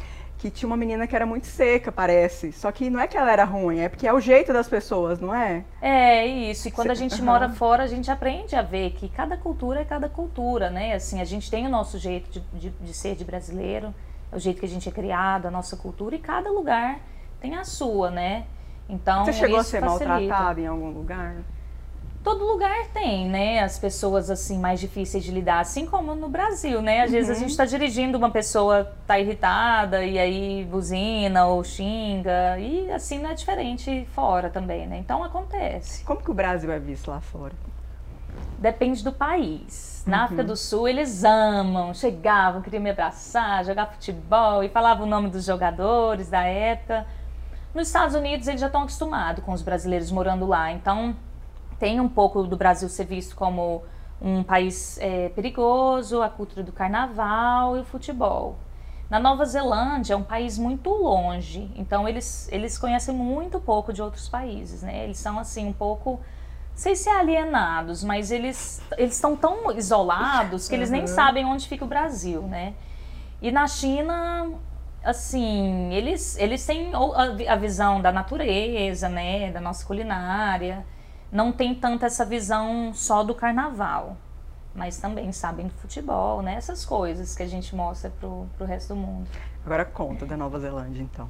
que 0.45 0.51
tinha 0.51 0.67
uma 0.67 0.77
menina 0.77 1.07
que 1.07 1.15
era 1.15 1.25
muito 1.25 1.47
seca, 1.47 1.91
parece. 1.91 2.51
Só 2.51 2.71
que 2.71 2.87
não 2.87 2.99
é 2.99 3.07
que 3.07 3.17
ela 3.17 3.31
era 3.31 3.43
ruim, 3.43 3.79
é 3.79 3.89
porque 3.89 4.07
é 4.07 4.13
o 4.13 4.19
jeito 4.19 4.53
das 4.53 4.67
pessoas, 4.67 5.19
não 5.19 5.33
é? 5.33 5.63
É, 5.81 6.25
isso. 6.27 6.67
E 6.67 6.71
quando 6.71 6.91
a 6.91 6.95
gente 6.95 7.19
uhum. 7.19 7.25
mora 7.25 7.49
fora, 7.49 7.83
a 7.83 7.87
gente 7.87 8.11
aprende 8.11 8.55
a 8.55 8.61
ver 8.61 8.91
que 8.91 9.09
cada 9.09 9.35
cultura 9.37 9.81
é 9.81 9.85
cada 9.85 10.07
cultura, 10.07 10.69
né? 10.69 10.93
Assim, 10.93 11.19
a 11.19 11.25
gente 11.25 11.49
tem 11.49 11.65
o 11.65 11.69
nosso 11.69 11.97
jeito 11.97 12.29
de, 12.29 12.39
de, 12.53 12.69
de 12.69 12.93
ser 12.93 13.15
de 13.15 13.23
brasileiro, 13.23 13.93
é 14.31 14.35
o 14.35 14.39
jeito 14.39 14.59
que 14.59 14.65
a 14.67 14.69
gente 14.69 14.87
é 14.87 14.91
criado, 14.91 15.47
a 15.47 15.51
nossa 15.51 15.75
cultura, 15.75 16.15
e 16.15 16.19
cada 16.19 16.51
lugar 16.51 16.99
tem 17.41 17.55
a 17.55 17.63
sua, 17.63 18.11
né? 18.11 18.45
Então, 18.87 19.25
Você 19.25 19.33
chegou 19.33 19.57
a 19.57 19.63
ser 19.63 19.81
maltratada 19.81 20.61
em 20.61 20.67
algum 20.67 20.91
lugar? 20.91 21.37
Todo 22.25 22.43
lugar 22.43 22.87
tem, 22.91 23.29
né? 23.29 23.59
As 23.59 23.77
pessoas 23.77 24.31
assim 24.31 24.57
mais 24.57 24.79
difíceis 24.79 25.23
de 25.23 25.31
lidar, 25.31 25.59
assim 25.59 25.85
como 25.85 26.15
no 26.15 26.27
Brasil, 26.27 26.81
né? 26.81 27.03
Às 27.03 27.11
uhum. 27.11 27.15
vezes 27.15 27.29
a 27.29 27.33
uhum. 27.33 27.39
gente 27.41 27.51
está 27.51 27.65
dirigindo, 27.65 28.17
uma 28.17 28.31
pessoa 28.31 28.91
tá 29.05 29.19
irritada 29.19 30.03
e 30.03 30.17
aí 30.17 30.65
buzina 30.65 31.45
ou 31.45 31.63
xinga 31.63 32.57
e 32.57 32.91
assim 32.91 33.19
não 33.19 33.29
é 33.29 33.35
diferente 33.35 34.07
fora 34.13 34.49
também, 34.49 34.87
né? 34.87 34.97
Então 34.97 35.23
acontece. 35.23 36.03
Como 36.03 36.19
que 36.19 36.31
o 36.31 36.33
Brasil 36.33 36.71
é 36.71 36.79
visto 36.79 37.11
lá 37.11 37.21
fora? 37.21 37.53
Depende 38.57 39.03
do 39.03 39.11
país. 39.11 40.03
Na 40.07 40.17
uhum. 40.17 40.23
África 40.23 40.43
do 40.43 40.57
Sul 40.57 40.87
eles 40.87 41.23
amam, 41.23 41.93
chegavam, 41.93 42.63
queriam 42.63 42.81
me 42.81 42.89
abraçar, 42.89 43.63
jogar 43.63 43.85
futebol 43.85 44.63
e 44.63 44.69
falavam 44.69 45.05
o 45.05 45.09
nome 45.09 45.29
dos 45.29 45.45
jogadores 45.45 46.27
da 46.27 46.41
época. 46.41 47.05
Nos 47.71 47.87
Estados 47.87 48.15
Unidos 48.15 48.47
eles 48.47 48.61
já 48.61 48.67
estão 48.67 48.81
acostumados 48.81 49.43
com 49.43 49.51
os 49.51 49.61
brasileiros 49.61 50.09
morando 50.09 50.47
lá, 50.47 50.71
então 50.71 51.15
tem 51.79 51.99
um 51.99 52.09
pouco 52.09 52.43
do 52.43 52.55
Brasil 52.55 52.87
ser 52.89 53.05
visto 53.05 53.35
como 53.35 53.83
um 54.21 54.43
país 54.43 54.97
é, 54.99 55.29
perigoso, 55.29 56.21
a 56.21 56.29
cultura 56.29 56.63
do 56.63 56.71
carnaval 56.71 57.77
e 57.77 57.81
o 57.81 57.83
futebol. 57.83 58.57
Na 59.09 59.19
Nova 59.19 59.45
Zelândia 59.45 60.13
é 60.15 60.17
um 60.17 60.23
país 60.23 60.57
muito 60.57 60.89
longe, 60.89 61.71
então 61.75 62.09
eles, 62.09 62.49
eles 62.51 62.77
conhecem 62.77 63.13
muito 63.13 63.59
pouco 63.59 63.93
de 63.93 64.01
outros 64.01 64.27
países, 64.27 64.81
né? 64.81 65.03
Eles 65.03 65.19
são 65.19 65.37
assim 65.37 65.67
um 65.67 65.73
pouco, 65.73 66.19
sei 66.73 66.95
se 66.95 67.07
é 67.07 67.19
alienados, 67.19 68.03
mas 68.03 68.31
eles 68.31 68.81
eles 68.97 69.13
estão 69.13 69.35
tão 69.35 69.71
isolados 69.77 70.67
que 70.67 70.73
eles 70.73 70.89
nem 70.89 71.05
sabem 71.05 71.45
onde 71.45 71.67
fica 71.67 71.85
o 71.85 71.87
Brasil, 71.87 72.41
né? 72.41 72.73
E 73.39 73.51
na 73.51 73.67
China, 73.67 74.49
assim, 75.03 75.93
eles 75.93 76.35
eles 76.39 76.65
têm 76.65 76.91
a, 76.95 77.53
a 77.53 77.55
visão 77.55 78.01
da 78.01 78.11
natureza, 78.11 79.07
né, 79.07 79.51
da 79.51 79.61
nossa 79.61 79.85
culinária, 79.85 80.83
não 81.31 81.51
tem 81.51 81.75
tanta 81.75 82.05
essa 82.05 82.25
visão 82.25 82.93
só 82.93 83.23
do 83.23 83.33
carnaval 83.33 84.17
mas 84.75 84.97
também 84.97 85.31
sabem 85.31 85.67
do 85.67 85.73
futebol, 85.75 86.41
né? 86.41 86.55
Essas 86.55 86.85
coisas 86.85 87.33
que 87.33 87.41
a 87.41 87.47
gente 87.47 87.73
mostra 87.73 88.11
pro, 88.19 88.45
pro 88.57 88.67
resto 88.67 88.93
do 88.93 88.99
mundo. 88.99 89.25
Agora 89.65 89.85
conta 89.85 90.25
da 90.25 90.35
Nova 90.35 90.59
Zelândia, 90.59 91.01
então. 91.01 91.29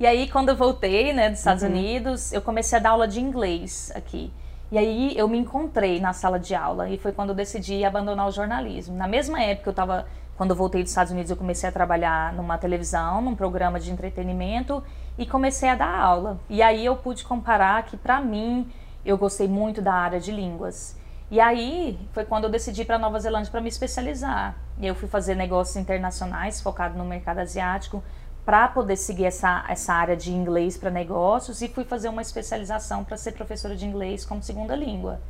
E 0.00 0.06
aí, 0.06 0.28
quando 0.28 0.48
eu 0.48 0.56
voltei, 0.56 1.12
né, 1.12 1.28
dos 1.28 1.40
Estados 1.40 1.62
uhum. 1.62 1.68
Unidos, 1.68 2.32
eu 2.32 2.40
comecei 2.40 2.78
a 2.78 2.80
dar 2.80 2.90
aula 2.90 3.06
de 3.06 3.20
inglês 3.20 3.92
aqui. 3.94 4.32
E 4.70 4.78
aí 4.78 5.16
eu 5.18 5.28
me 5.28 5.36
encontrei 5.36 6.00
na 6.00 6.14
sala 6.14 6.40
de 6.40 6.54
aula 6.54 6.88
e 6.88 6.96
foi 6.96 7.12
quando 7.12 7.28
eu 7.28 7.34
decidi 7.34 7.84
abandonar 7.84 8.26
o 8.26 8.30
jornalismo. 8.30 8.96
Na 8.96 9.06
mesma 9.06 9.40
época 9.42 9.68
eu 9.68 9.72
estava, 9.72 10.06
quando 10.34 10.50
eu 10.50 10.56
voltei 10.56 10.82
dos 10.82 10.90
Estados 10.90 11.12
Unidos, 11.12 11.30
eu 11.30 11.36
comecei 11.36 11.68
a 11.68 11.72
trabalhar 11.72 12.32
numa 12.32 12.56
televisão, 12.56 13.20
num 13.20 13.36
programa 13.36 13.78
de 13.78 13.92
entretenimento 13.92 14.82
e 15.18 15.26
comecei 15.26 15.68
a 15.68 15.74
dar 15.74 15.94
aula. 15.94 16.40
E 16.48 16.62
aí 16.62 16.86
eu 16.86 16.96
pude 16.96 17.22
comparar 17.22 17.82
que 17.82 17.98
para 17.98 18.18
mim 18.18 18.66
eu 19.04 19.18
gostei 19.18 19.48
muito 19.48 19.82
da 19.82 19.92
área 19.92 20.20
de 20.20 20.30
línguas. 20.30 20.96
E 21.30 21.40
aí 21.40 21.98
foi 22.12 22.24
quando 22.24 22.44
eu 22.44 22.50
decidi 22.50 22.84
para 22.84 22.98
Nova 22.98 23.18
Zelândia 23.18 23.50
para 23.50 23.60
me 23.60 23.68
especializar. 23.68 24.54
E 24.78 24.86
eu 24.86 24.94
fui 24.94 25.08
fazer 25.08 25.34
negócios 25.34 25.76
internacionais 25.76 26.60
focado 26.60 26.96
no 26.96 27.04
mercado 27.04 27.38
asiático 27.38 28.02
para 28.44 28.68
poder 28.68 28.96
seguir 28.96 29.24
essa, 29.24 29.64
essa 29.68 29.94
área 29.94 30.16
de 30.16 30.32
inglês 30.32 30.76
para 30.76 30.90
negócios 30.90 31.62
e 31.62 31.68
fui 31.68 31.84
fazer 31.84 32.08
uma 32.08 32.22
especialização 32.22 33.04
para 33.04 33.16
ser 33.16 33.32
professora 33.32 33.76
de 33.76 33.86
inglês 33.86 34.24
como 34.24 34.42
segunda 34.42 34.74
língua. 34.74 35.20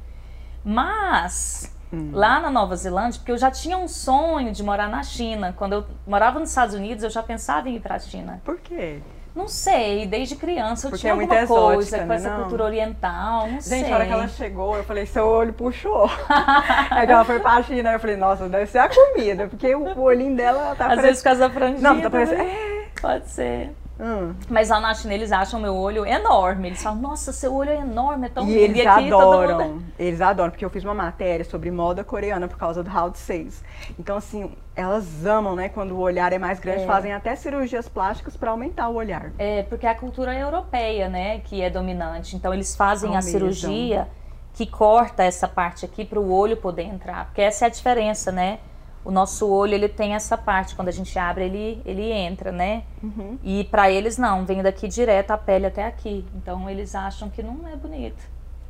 Mas 0.64 1.72
hum. 1.92 2.10
lá 2.12 2.40
na 2.40 2.50
Nova 2.50 2.74
Zelândia, 2.74 3.18
porque 3.18 3.32
eu 3.32 3.38
já 3.38 3.50
tinha 3.50 3.76
um 3.76 3.86
sonho 3.86 4.52
de 4.52 4.62
morar 4.62 4.88
na 4.88 5.02
China. 5.02 5.54
Quando 5.56 5.74
eu 5.74 5.86
morava 6.06 6.40
nos 6.40 6.48
Estados 6.48 6.74
Unidos, 6.74 7.04
eu 7.04 7.10
já 7.10 7.22
pensava 7.22 7.68
em 7.68 7.76
ir 7.76 7.80
para 7.80 7.96
a 7.96 7.98
China. 7.98 8.40
Por 8.44 8.58
quê? 8.58 9.02
Não 9.34 9.48
sei, 9.48 10.06
desde 10.06 10.36
criança 10.36 10.86
eu 10.86 10.90
Porque 10.90 11.00
tinha 11.00 11.12
é 11.12 11.14
alguma 11.14 11.40
exótica, 11.40 11.74
coisa 11.74 11.96
né? 11.96 12.06
com 12.06 12.12
essa 12.12 12.30
não. 12.30 12.40
cultura 12.40 12.64
oriental, 12.64 13.40
não 13.46 13.52
Gente, 13.52 13.64
sei. 13.64 13.78
Gente, 13.78 13.90
na 13.90 13.96
hora 13.96 14.06
que 14.06 14.12
ela 14.12 14.28
chegou, 14.28 14.76
eu 14.76 14.84
falei, 14.84 15.06
seu 15.06 15.26
olho 15.26 15.52
puxou. 15.54 16.10
Aí 16.90 17.08
ela 17.08 17.24
foi 17.24 17.40
pra 17.40 17.62
China, 17.62 17.92
eu 17.92 18.00
falei, 18.00 18.16
nossa, 18.16 18.46
deve 18.48 18.66
ser 18.66 18.78
a 18.78 18.88
comida, 18.90 19.48
porque 19.48 19.74
o 19.74 20.00
olhinho 20.00 20.36
dela 20.36 20.60
tá 20.60 20.70
Às 20.70 20.76
parecendo... 20.76 21.02
vezes 21.06 21.22
casa 21.22 21.48
franjinha. 21.48 21.80
Não, 21.80 22.00
tá 22.00 22.10
parecendo... 22.10 22.42
É. 22.42 22.86
Pode 23.00 23.28
ser. 23.28 23.70
Hum. 24.02 24.34
Mas 24.50 24.68
lá 24.68 24.80
na 24.80 24.92
China 24.94 25.14
eles 25.14 25.30
acham 25.30 25.60
meu 25.60 25.76
olho 25.76 26.04
enorme. 26.04 26.68
Eles 26.68 26.82
falam, 26.82 27.00
nossa, 27.00 27.32
seu 27.32 27.54
olho 27.54 27.70
é 27.70 27.76
enorme, 27.76 28.26
é 28.26 28.30
tão 28.30 28.42
e 28.42 28.46
lindo. 28.46 28.58
Eles 28.58 28.76
e 28.78 28.86
aqui 28.86 29.06
adoram. 29.06 29.68
Mundo... 29.68 29.84
Eles 29.96 30.20
adoram, 30.20 30.50
porque 30.50 30.64
eu 30.64 30.70
fiz 30.70 30.82
uma 30.82 30.92
matéria 30.92 31.44
sobre 31.44 31.70
moda 31.70 32.02
coreana 32.02 32.48
por 32.48 32.58
causa 32.58 32.82
do 32.82 32.90
Round 32.90 33.16
6. 33.16 33.62
Então, 33.96 34.16
assim, 34.16 34.50
elas 34.74 35.24
amam, 35.24 35.54
né? 35.54 35.68
Quando 35.68 35.92
o 35.92 36.00
olhar 36.00 36.32
é 36.32 36.38
mais 36.38 36.58
grande, 36.58 36.82
é. 36.82 36.86
fazem 36.86 37.12
até 37.12 37.36
cirurgias 37.36 37.88
plásticas 37.88 38.36
para 38.36 38.50
aumentar 38.50 38.88
o 38.88 38.94
olhar. 38.96 39.30
É, 39.38 39.62
porque 39.62 39.86
a 39.86 39.94
cultura 39.94 40.36
europeia, 40.36 41.08
né, 41.08 41.38
que 41.38 41.62
é 41.62 41.70
dominante. 41.70 42.34
Então, 42.34 42.52
eles 42.52 42.74
fazem 42.74 43.16
a 43.16 43.22
cirurgia 43.22 44.08
que 44.52 44.66
corta 44.66 45.22
essa 45.22 45.46
parte 45.46 45.84
aqui 45.84 46.04
para 46.04 46.18
o 46.18 46.32
olho 46.32 46.56
poder 46.56 46.82
entrar. 46.82 47.26
Porque 47.26 47.40
essa 47.40 47.64
é 47.64 47.68
a 47.68 47.70
diferença, 47.70 48.32
né? 48.32 48.58
O 49.04 49.10
nosso 49.10 49.48
olho 49.48 49.74
ele 49.74 49.88
tem 49.88 50.14
essa 50.14 50.36
parte 50.36 50.76
quando 50.76 50.88
a 50.88 50.92
gente 50.92 51.18
abre 51.18 51.44
ele 51.44 51.82
ele 51.84 52.10
entra 52.10 52.52
né? 52.52 52.84
Uhum. 53.02 53.38
e 53.42 53.64
para 53.64 53.90
eles 53.90 54.16
não 54.16 54.44
vem 54.44 54.62
daqui 54.62 54.86
direto 54.86 55.32
a 55.32 55.38
pele 55.38 55.66
até 55.66 55.86
aqui. 55.86 56.24
Então 56.34 56.68
eles 56.70 56.94
acham 56.94 57.28
que 57.28 57.42
não 57.42 57.66
é 57.68 57.76
bonito. 57.76 58.22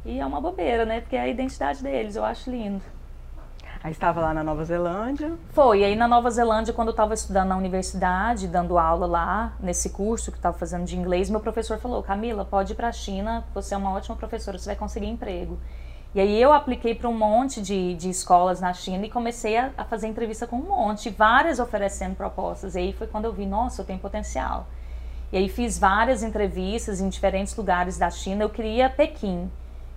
E 0.05 0.19
é 0.19 0.27
uma 0.27 0.41
bobeira 0.41 0.85
né? 0.85 1.01
Porque 1.01 1.17
é 1.17 1.21
a 1.21 1.29
identidade 1.29 1.83
deles 1.83 2.17
eu 2.17 2.25
acho 2.25 2.51
lindo. 2.51 2.83
Aí 3.85 3.91
estava 3.91 4.21
lá 4.21 4.33
na 4.33 4.45
Nova 4.45 4.65
Zelândia. 4.65 5.33
Foi 5.51 5.83
aí 5.83 5.97
na 5.97 6.07
Nova 6.07 6.31
Zelândia 6.31 6.73
quando 6.73 6.89
eu 6.89 6.93
estava 6.93 7.15
estudando 7.15 7.49
na 7.49 7.57
universidade 7.57 8.47
dando 8.47 8.79
aula 8.79 9.07
lá 9.07 9.53
nesse 9.59 9.91
curso 9.91 10.31
que 10.31 10.39
estava 10.39 10.57
fazendo 10.57 10.85
de 10.85 10.97
inglês 10.97 11.29
meu 11.29 11.41
professor 11.41 11.79
falou 11.79 12.01
Camila 12.03 12.45
pode 12.45 12.73
ir 12.73 12.77
para 12.77 12.89
a 12.89 12.93
China 12.93 13.45
você 13.53 13.75
é 13.75 13.77
uma 13.77 13.93
ótima 13.93 14.15
professora 14.15 14.57
você 14.57 14.67
vai 14.67 14.77
conseguir 14.77 15.07
emprego 15.07 15.59
e 16.15 16.21
aí 16.21 16.41
eu 16.41 16.53
apliquei 16.53 16.95
para 16.95 17.09
um 17.09 17.17
monte 17.17 17.63
de, 17.63 17.95
de 17.95 18.11
escolas 18.11 18.61
na 18.61 18.75
China 18.75 19.07
e 19.07 19.11
comecei 19.11 19.57
a, 19.57 19.71
a, 19.79 19.85
fazer 19.85 20.09
entrevista 20.09 20.47
com 20.47 20.57
um 20.57 20.69
monte, 20.69 21.09
várias 21.09 21.59
oferecendo 21.59 22.15
propostas. 22.15 22.75
E 22.75 22.81
aí 22.81 22.93
foi 22.93 23.07
quando 23.07 23.25
eu 23.25 23.33
vi, 23.33 23.47
nossa, 23.47 23.81
eu 23.81 23.87
tenho 23.87 23.99
potencial. 23.99 24.67
E 25.33 25.39
aí 25.39 25.49
fiz 25.49 25.79
várias 25.79 26.23
entrevistas 26.23 27.01
em 27.01 27.09
diferentes 27.09 27.57
lugares 27.57 27.97
da 27.97 28.11
China. 28.11 28.45
Eu 28.45 28.51
queria 28.51 28.91
Pequim, 28.91 29.51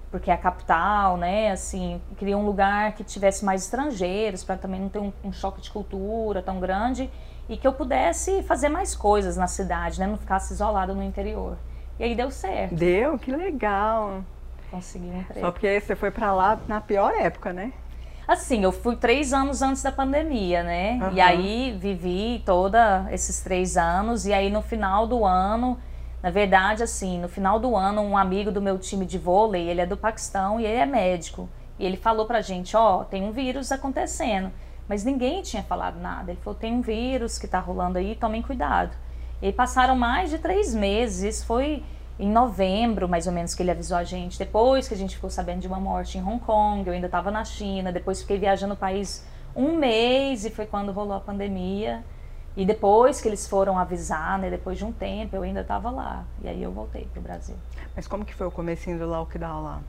porque 0.09 0.31
é 0.31 0.33
a 0.33 0.37
capital, 0.37 1.17
né? 1.17 1.51
Assim, 1.51 2.01
queria 2.15 2.37
um 2.37 2.45
lugar 2.45 2.93
que 2.93 3.03
tivesse 3.03 3.43
mais 3.43 3.63
estrangeiros 3.63 4.41
para 4.41 4.55
também 4.55 4.79
não 4.79 4.87
ter 4.87 4.99
um, 4.99 5.11
um, 5.21 5.33
choque 5.33 5.59
de 5.59 5.69
cultura 5.69 6.41
tão 6.41 6.61
grande 6.61 7.09
e 7.49 7.57
que 7.57 7.67
eu 7.67 7.73
pudesse 7.73 8.41
fazer 8.43 8.69
mais 8.69 8.95
coisas 8.95 9.35
na 9.35 9.47
cidade, 9.47 9.99
né? 9.99 10.07
Não 10.07 10.15
ficasse 10.15 10.53
isolado 10.53 10.95
no 10.95 11.03
interior. 11.03 11.57
E 11.99 12.05
aí 12.05 12.15
deu 12.15 12.31
certo. 12.31 12.73
Deu, 12.73 13.19
que 13.19 13.29
legal 13.29 14.23
consegui 14.75 15.07
um 15.07 15.19
emprego. 15.19 15.39
Só 15.39 15.51
porque 15.51 15.79
você 15.79 15.95
foi 15.95 16.11
para 16.11 16.33
lá 16.33 16.59
na 16.67 16.81
pior 16.81 17.13
época, 17.13 17.53
né? 17.53 17.71
Assim, 18.27 18.63
eu 18.63 18.71
fui 18.71 18.95
três 18.95 19.33
anos 19.33 19.61
antes 19.61 19.83
da 19.83 19.91
pandemia, 19.91 20.63
né? 20.63 20.99
Uhum. 21.01 21.13
E 21.13 21.21
aí 21.21 21.77
vivi 21.79 22.41
todos 22.45 22.79
esses 23.11 23.39
três 23.41 23.77
anos. 23.77 24.25
E 24.25 24.33
aí 24.33 24.49
no 24.49 24.61
final 24.61 25.05
do 25.05 25.23
ano, 25.23 25.77
na 26.23 26.31
verdade, 26.31 26.81
assim, 26.81 27.19
no 27.19 27.29
final 27.29 27.59
do 27.59 27.75
ano, 27.75 28.01
um 28.01 28.17
amigo 28.17 28.51
do 28.51 28.61
meu 28.61 28.79
time 28.79 29.05
de 29.05 29.19
vôlei, 29.19 29.69
ele 29.69 29.81
é 29.81 29.85
do 29.85 29.95
Paquistão 29.95 30.59
e 30.59 30.65
ele 30.65 30.79
é 30.79 30.85
médico. 30.85 31.47
E 31.77 31.85
ele 31.85 31.97
falou 31.97 32.25
pra 32.25 32.41
gente: 32.41 32.75
ó, 32.75 33.01
oh, 33.01 33.05
tem 33.05 33.23
um 33.23 33.31
vírus 33.31 33.71
acontecendo. 33.71 34.51
Mas 34.87 35.03
ninguém 35.03 35.41
tinha 35.41 35.63
falado 35.63 35.99
nada. 35.99 36.31
Ele 36.31 36.39
falou: 36.41 36.57
tem 36.59 36.73
um 36.73 36.81
vírus 36.81 37.37
que 37.37 37.47
tá 37.47 37.59
rolando 37.59 37.99
aí, 37.99 38.15
tomem 38.15 38.41
cuidado. 38.41 38.95
E 39.39 39.51
passaram 39.51 39.95
mais 39.95 40.31
de 40.31 40.39
três 40.39 40.73
meses. 40.73 41.21
Isso 41.21 41.45
foi 41.45 41.83
em 42.17 42.29
novembro, 42.29 43.07
mais 43.09 43.27
ou 43.27 43.33
menos, 43.33 43.53
que 43.53 43.61
ele 43.61 43.71
avisou 43.71 43.97
a 43.97 44.03
gente. 44.03 44.39
Depois 44.39 44.87
que 44.87 44.93
a 44.93 44.97
gente 44.97 45.15
ficou 45.15 45.29
sabendo 45.29 45.59
de 45.59 45.67
uma 45.67 45.79
morte 45.79 46.17
em 46.17 46.23
Hong 46.23 46.39
Kong, 46.39 46.87
eu 46.87 46.93
ainda 46.93 47.07
estava 47.07 47.29
na 47.29 47.43
China. 47.43 47.91
Depois 47.91 48.21
fiquei 48.21 48.37
viajando 48.37 48.73
o 48.73 48.77
país 48.77 49.25
um 49.55 49.77
mês 49.77 50.45
e 50.45 50.49
foi 50.49 50.65
quando 50.65 50.91
rolou 50.91 51.15
a 51.15 51.19
pandemia. 51.19 52.03
E 52.55 52.65
depois 52.65 53.19
que 53.19 53.27
eles 53.27 53.47
foram 53.47 53.77
avisar, 53.77 54.39
né, 54.39 54.49
depois 54.49 54.77
de 54.77 54.85
um 54.85 54.91
tempo, 54.91 55.35
eu 55.35 55.43
ainda 55.43 55.59
estava 55.59 55.89
lá. 55.89 56.23
E 56.41 56.47
aí 56.47 56.63
eu 56.63 56.71
voltei 56.71 57.05
para 57.05 57.19
o 57.19 57.23
Brasil. 57.23 57.55
Mas 57.93 58.07
como 58.07 58.23
que 58.23 58.33
foi 58.33 58.47
o 58.47 58.51
comecinho 58.51 58.97
do 58.97 59.05
lockdown 59.05 59.63
lá? 59.63 59.81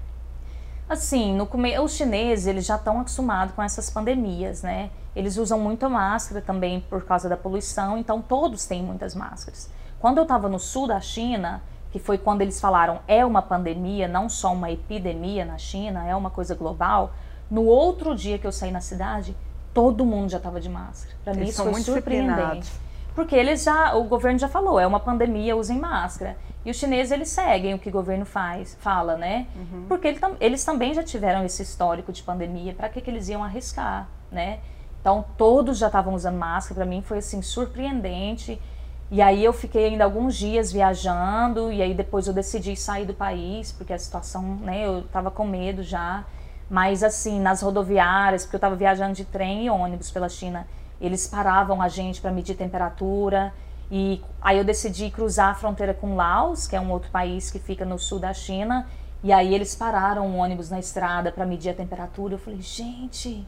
Assim, 0.88 1.35
no 1.35 1.47
come... 1.47 1.78
os 1.78 1.92
chineses, 1.92 2.47
eles 2.47 2.66
já 2.66 2.76
estão 2.76 3.00
acostumados 3.00 3.54
com 3.54 3.62
essas 3.62 3.88
pandemias, 3.88 4.62
né? 4.62 4.90
Eles 5.14 5.37
usam 5.37 5.59
muita 5.59 5.88
máscara 5.88 6.40
também 6.40 6.80
por 6.80 7.04
causa 7.04 7.28
da 7.28 7.37
poluição, 7.37 7.99
então 7.99 8.21
todos 8.21 8.66
têm 8.66 8.83
muitas 8.83 9.14
máscaras. 9.14 9.71
Quando 9.99 10.18
eu 10.18 10.23
estava 10.23 10.49
no 10.49 10.59
sul 10.59 10.87
da 10.87 11.00
China, 11.00 11.62
que 11.90 11.99
foi 11.99 12.19
quando 12.19 12.43
eles 12.43 12.61
falaram 12.61 13.00
é 13.07 13.25
uma 13.25 13.43
pandemia, 13.43 14.07
não 14.09 14.28
só 14.28 14.52
uma 14.52 14.71
epidemia 14.71 15.45
na 15.45 15.59
China, 15.59 16.07
é 16.07 16.14
uma 16.14 16.31
coisa 16.31 16.55
global. 16.55 17.12
No 17.50 17.64
outro 17.64 18.14
dia 18.14 18.38
que 18.38 18.47
eu 18.47 18.52
saí 18.52 18.71
na 18.71 18.81
cidade, 18.81 19.37
todo 19.73 20.05
mundo 20.05 20.31
já 20.31 20.38
estava 20.38 20.61
de 20.61 20.69
máscara. 20.69 21.14
Para 21.23 21.35
mim 21.35 21.45
isso 21.45 21.62
foi 21.62 21.81
surpreendente. 21.81 22.73
Porque 23.14 23.35
eles 23.35 23.64
já, 23.64 23.95
o 23.95 24.05
governo 24.05 24.38
já 24.38 24.49
falou, 24.49 24.78
é 24.78 24.87
uma 24.87 25.00
pandemia, 25.00 25.57
usem 25.57 25.78
máscara. 25.78 26.37
E 26.66 26.71
os 26.71 26.76
chineses 26.76 27.12
eles 27.12 27.28
seguem 27.28 27.75
o 27.75 27.78
que 27.78 27.88
o 27.88 27.93
governo 27.93 28.26
faz, 28.26 28.76
fala, 28.81 29.16
né? 29.16 29.47
Uhum. 29.55 29.85
Porque 29.88 30.09
ele, 30.09 30.21
eles 30.40 30.64
também 30.64 30.93
já 30.93 31.02
tiveram 31.02 31.45
esse 31.45 31.62
histórico 31.62 32.12
de 32.12 32.23
pandemia, 32.23 32.75
para 32.75 32.88
que, 32.88 33.00
que 33.00 33.09
eles 33.09 33.28
iam 33.28 33.43
arriscar, 33.43 34.09
né? 34.31 34.59
Então 35.00 35.25
todos 35.38 35.78
já 35.78 35.87
estavam 35.87 36.12
usando 36.12 36.37
máscara, 36.37 36.75
para 36.75 36.85
mim 36.85 37.00
foi 37.00 37.19
assim 37.19 37.40
surpreendente. 37.40 38.61
E 39.10 39.22
aí 39.22 39.44
eu 39.44 39.52
fiquei 39.52 39.86
ainda 39.86 40.04
alguns 40.04 40.34
dias 40.34 40.72
viajando 40.72 41.70
e 41.70 41.80
aí 41.80 41.94
depois 41.94 42.26
eu 42.26 42.32
decidi 42.32 42.75
sair 42.75 43.06
do 43.06 43.14
país 43.14 43.70
porque 43.70 43.92
a 43.92 43.98
situação, 43.98 44.42
né, 44.56 44.84
eu 44.84 45.00
estava 45.00 45.30
com 45.30 45.46
medo 45.46 45.82
já. 45.82 46.25
Mas 46.68 47.04
assim, 47.04 47.40
nas 47.40 47.62
rodoviárias, 47.62 48.42
porque 48.42 48.56
eu 48.56 48.58
estava 48.58 48.75
viajando 48.75 49.14
de 49.14 49.25
trem 49.25 49.66
e 49.66 49.70
ônibus 49.70 50.10
pela 50.10 50.28
China, 50.28 50.66
eles 51.00 51.26
paravam 51.28 51.80
a 51.80 51.88
gente 51.88 52.20
para 52.20 52.32
medir 52.32 52.56
temperatura. 52.56 53.54
E 53.88 54.20
aí 54.42 54.58
eu 54.58 54.64
decidi 54.64 55.10
cruzar 55.10 55.50
a 55.50 55.54
fronteira 55.54 55.94
com 55.94 56.16
Laos, 56.16 56.66
que 56.66 56.75
é 56.75 56.80
um 56.80 56.90
outro 56.90 57.10
país 57.12 57.50
que 57.50 57.60
fica 57.60 57.84
no 57.84 58.00
sul 58.00 58.18
da 58.18 58.34
China. 58.34 58.88
E 59.22 59.32
aí 59.32 59.54
eles 59.54 59.76
pararam 59.76 60.26
o 60.26 60.36
ônibus 60.36 60.68
na 60.70 60.80
estrada 60.80 61.30
para 61.30 61.46
medir 61.46 61.70
a 61.70 61.75
temperatura. 61.75 62.34
Eu 62.34 62.38
falei, 62.38 62.60
gente, 62.60 63.46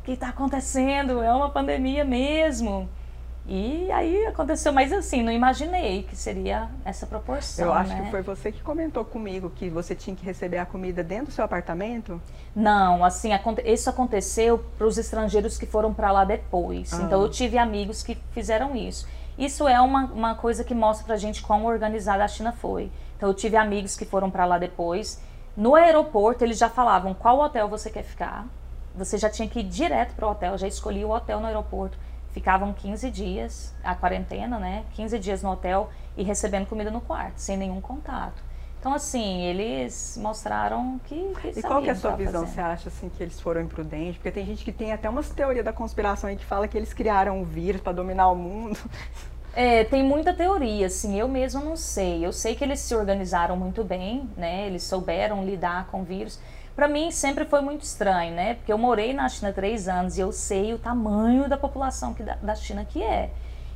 o 0.00 0.04
que 0.04 0.12
está 0.12 0.28
acontecendo? 0.28 1.22
É 1.22 1.32
uma 1.32 1.48
pandemia 1.48 2.04
mesmo. 2.04 2.86
E 3.48 3.88
aí 3.92 4.26
aconteceu, 4.26 4.72
mas 4.72 4.92
assim, 4.92 5.22
não 5.22 5.30
imaginei 5.30 6.02
que 6.02 6.16
seria 6.16 6.68
essa 6.84 7.06
proporção. 7.06 7.66
Eu 7.66 7.72
acho 7.72 7.92
né? 7.92 8.02
que 8.02 8.10
foi 8.10 8.20
você 8.20 8.50
que 8.50 8.60
comentou 8.60 9.04
comigo 9.04 9.50
que 9.50 9.70
você 9.70 9.94
tinha 9.94 10.16
que 10.16 10.24
receber 10.24 10.58
a 10.58 10.66
comida 10.66 11.04
dentro 11.04 11.26
do 11.26 11.32
seu 11.32 11.44
apartamento. 11.44 12.20
Não, 12.54 13.04
assim, 13.04 13.30
isso 13.64 13.88
aconteceu 13.88 14.58
para 14.76 14.86
os 14.86 14.98
estrangeiros 14.98 15.56
que 15.56 15.64
foram 15.64 15.94
para 15.94 16.10
lá 16.10 16.24
depois. 16.24 16.92
Ah. 16.92 17.02
Então 17.02 17.22
eu 17.22 17.30
tive 17.30 17.56
amigos 17.56 18.02
que 18.02 18.18
fizeram 18.32 18.74
isso. 18.74 19.06
Isso 19.38 19.68
é 19.68 19.80
uma, 19.80 20.06
uma 20.06 20.34
coisa 20.34 20.64
que 20.64 20.74
mostra 20.74 21.06
pra 21.06 21.16
gente 21.16 21.40
quão 21.40 21.66
organizada 21.66 22.24
a 22.24 22.28
China 22.28 22.50
foi. 22.50 22.90
Então 23.16 23.28
eu 23.28 23.34
tive 23.34 23.56
amigos 23.56 23.96
que 23.96 24.04
foram 24.04 24.28
para 24.28 24.44
lá 24.44 24.58
depois. 24.58 25.22
No 25.56 25.76
aeroporto 25.76 26.42
eles 26.42 26.58
já 26.58 26.68
falavam 26.68 27.14
qual 27.14 27.38
hotel 27.38 27.68
você 27.68 27.90
quer 27.90 28.02
ficar. 28.02 28.44
Você 28.96 29.16
já 29.18 29.30
tinha 29.30 29.46
que 29.46 29.60
ir 29.60 29.64
direto 29.64 30.16
para 30.16 30.26
o 30.26 30.30
hotel, 30.32 30.58
já 30.58 30.66
escolhi 30.66 31.04
o 31.04 31.10
hotel 31.10 31.38
no 31.38 31.46
aeroporto 31.46 32.05
ficavam 32.36 32.70
15 32.70 33.10
dias, 33.10 33.74
a 33.82 33.94
quarentena, 33.94 34.58
né? 34.58 34.84
15 34.92 35.18
dias 35.18 35.42
no 35.42 35.50
hotel 35.50 35.88
e 36.18 36.22
recebendo 36.22 36.66
comida 36.66 36.90
no 36.90 37.00
quarto, 37.00 37.38
sem 37.38 37.56
nenhum 37.56 37.80
contato. 37.80 38.44
Então, 38.78 38.92
assim, 38.92 39.40
eles 39.40 40.18
mostraram 40.20 41.00
que. 41.06 41.32
que 41.40 41.58
e 41.58 41.62
qual 41.62 41.80
que 41.80 41.88
é 41.88 41.92
a 41.92 41.94
sua 41.94 42.14
visão? 42.14 42.42
Fazendo. 42.42 42.54
Você 42.54 42.60
acha 42.60 42.88
assim, 42.90 43.08
que 43.08 43.22
eles 43.22 43.40
foram 43.40 43.62
imprudentes? 43.62 44.16
Porque 44.16 44.30
tem 44.30 44.44
gente 44.44 44.62
que 44.62 44.70
tem 44.70 44.92
até 44.92 45.08
umas 45.08 45.30
teorias 45.30 45.64
da 45.64 45.72
conspiração 45.72 46.28
aí 46.28 46.36
que 46.36 46.44
fala 46.44 46.68
que 46.68 46.76
eles 46.76 46.92
criaram 46.92 47.40
um 47.40 47.42
vírus 47.42 47.80
para 47.80 47.94
dominar 47.94 48.28
o 48.28 48.36
mundo. 48.36 48.78
É, 49.58 49.84
tem 49.84 50.02
muita 50.02 50.34
teoria, 50.34 50.86
assim, 50.86 51.18
eu 51.18 51.26
mesmo 51.26 51.64
não 51.64 51.78
sei. 51.78 52.26
Eu 52.26 52.30
sei 52.30 52.54
que 52.54 52.62
eles 52.62 52.78
se 52.78 52.94
organizaram 52.94 53.56
muito 53.56 53.82
bem, 53.82 54.28
né? 54.36 54.66
Eles 54.66 54.82
souberam 54.82 55.42
lidar 55.46 55.86
com 55.86 56.02
o 56.02 56.04
vírus 56.04 56.38
para 56.76 56.86
mim 56.86 57.10
sempre 57.10 57.46
foi 57.46 57.62
muito 57.62 57.82
estranho, 57.82 58.34
né? 58.34 58.54
Porque 58.54 58.70
eu 58.70 58.76
morei 58.76 59.14
na 59.14 59.26
China 59.30 59.50
três 59.50 59.88
anos 59.88 60.18
e 60.18 60.20
eu 60.20 60.30
sei 60.30 60.74
o 60.74 60.78
tamanho 60.78 61.48
da 61.48 61.56
população 61.56 62.12
que, 62.12 62.22
da, 62.22 62.34
da 62.34 62.54
China 62.54 62.84
que 62.84 63.02
é. 63.02 63.30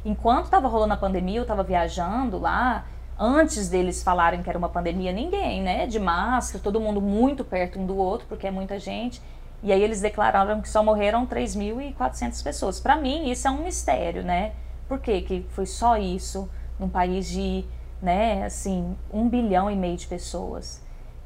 Enquanto 0.04 0.44
estava 0.44 0.68
rolando 0.68 0.92
a 0.92 0.96
pandemia, 0.98 1.38
eu 1.38 1.42
estava 1.42 1.62
viajando 1.62 2.38
lá, 2.38 2.84
antes 3.18 3.70
deles 3.70 4.02
falarem 4.02 4.42
que 4.42 4.50
era 4.50 4.58
uma 4.58 4.68
pandemia, 4.68 5.12
ninguém, 5.12 5.62
né? 5.62 5.86
De 5.86 5.98
máscara, 5.98 6.62
todo 6.62 6.78
mundo 6.78 7.00
muito 7.00 7.42
perto 7.42 7.78
um 7.78 7.86
do 7.86 7.96
outro, 7.96 8.26
porque 8.28 8.46
é 8.46 8.50
muita 8.50 8.78
gente. 8.78 9.20
E 9.62 9.72
aí 9.72 9.82
eles 9.82 10.02
declararam 10.02 10.60
que 10.60 10.68
só 10.68 10.82
morreram 10.82 11.26
3.400 11.26 12.42
pessoas. 12.42 12.80
Para 12.80 12.96
mim, 12.96 13.30
isso 13.30 13.48
é 13.48 13.50
um 13.50 13.64
mistério, 13.64 14.22
né? 14.22 14.52
Por 14.86 14.98
quê? 14.98 15.22
que 15.22 15.46
foi 15.50 15.64
só 15.64 15.96
isso 15.96 16.50
num 16.78 16.88
país 16.88 17.28
de, 17.28 17.64
né, 18.02 18.44
assim, 18.44 18.96
um 19.12 19.28
bilhão 19.28 19.70
e 19.70 19.76
meio 19.76 19.96
de 19.96 20.06
pessoas? 20.06 20.82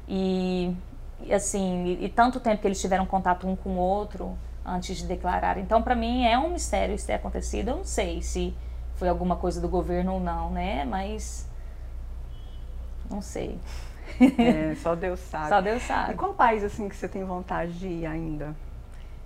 E 0.07 0.75
assim, 1.31 1.85
e, 1.85 2.05
e, 2.05 2.09
tanto 2.09 2.39
tempo 2.39 2.61
que 2.61 2.67
eles 2.67 2.79
tiveram 2.79 3.05
contato 3.05 3.47
um 3.47 3.55
com 3.55 3.71
o 3.71 3.77
outro 3.77 4.37
antes 4.65 4.97
de 4.97 5.05
declarar. 5.05 5.57
Então, 5.57 5.81
para 5.81 5.95
mim 5.95 6.25
é 6.25 6.37
um 6.37 6.49
mistério 6.49 6.95
isso 6.95 7.07
ter 7.07 7.13
acontecido. 7.13 7.69
Eu 7.69 7.77
não 7.77 7.83
sei 7.83 8.21
se 8.21 8.53
foi 8.95 9.07
alguma 9.09 9.35
coisa 9.35 9.61
do 9.61 9.67
governo 9.67 10.13
ou 10.13 10.19
não, 10.19 10.49
né? 10.49 10.85
Mas 10.85 11.47
não 13.09 13.21
sei. 13.21 13.59
É, 14.19 14.75
só 14.81 14.95
Deus 14.95 15.19
sabe. 15.19 15.49
Só 15.49 15.61
Deus 15.61 15.81
sabe. 15.83 16.13
E 16.13 16.15
qual 16.15 16.33
país 16.33 16.63
assim 16.63 16.89
que 16.89 16.95
você 16.95 17.07
tem 17.07 17.23
vontade 17.23 17.73
de 17.73 17.87
ir 17.87 18.05
ainda? 18.05 18.55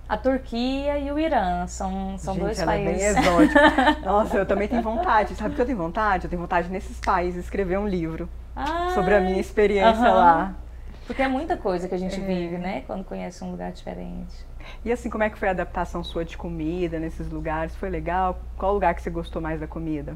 A 0.07 0.17
Turquia 0.17 0.97
e 0.97 1.11
o 1.11 1.19
Irã 1.19 1.67
são, 1.67 2.17
são 2.17 2.33
Gente, 2.33 2.43
dois 2.43 2.59
ela 2.59 2.71
países. 2.71 3.03
É 3.03 3.13
bem 3.13 3.23
exótico. 3.23 3.59
Nossa, 4.03 4.37
eu 4.37 4.45
também 4.45 4.67
tenho 4.67 4.81
vontade. 4.81 5.35
Sabe 5.35 5.51
o 5.51 5.55
que 5.55 5.61
eu 5.61 5.65
tenho 5.67 5.77
vontade? 5.77 6.25
Eu 6.25 6.29
tenho 6.31 6.41
vontade 6.41 6.67
nesses 6.69 6.99
países 6.99 7.45
escrever 7.45 7.77
um 7.77 7.87
livro 7.87 8.27
Ai, 8.55 8.89
sobre 8.95 9.13
a 9.13 9.19
minha 9.19 9.39
experiência 9.39 10.01
uh 10.01 10.05
-huh. 10.05 10.15
lá. 10.15 10.55
Porque 11.09 11.23
é 11.23 11.27
muita 11.27 11.57
coisa 11.57 11.89
que 11.89 11.95
a 11.95 11.97
gente 11.97 12.21
é. 12.21 12.23
vive, 12.23 12.59
né? 12.59 12.83
Quando 12.85 13.03
conhece 13.03 13.43
um 13.43 13.49
lugar 13.49 13.71
diferente. 13.71 14.45
E 14.85 14.91
assim, 14.91 15.09
como 15.09 15.23
é 15.23 15.29
que 15.31 15.39
foi 15.39 15.47
a 15.47 15.51
adaptação 15.51 16.03
sua 16.03 16.23
de 16.23 16.37
comida 16.37 16.99
nesses 16.99 17.27
lugares? 17.31 17.75
Foi 17.75 17.89
legal? 17.89 18.39
Qual 18.55 18.75
lugar 18.75 18.93
que 18.93 19.01
você 19.01 19.09
gostou 19.09 19.41
mais 19.41 19.59
da 19.59 19.65
comida? 19.65 20.15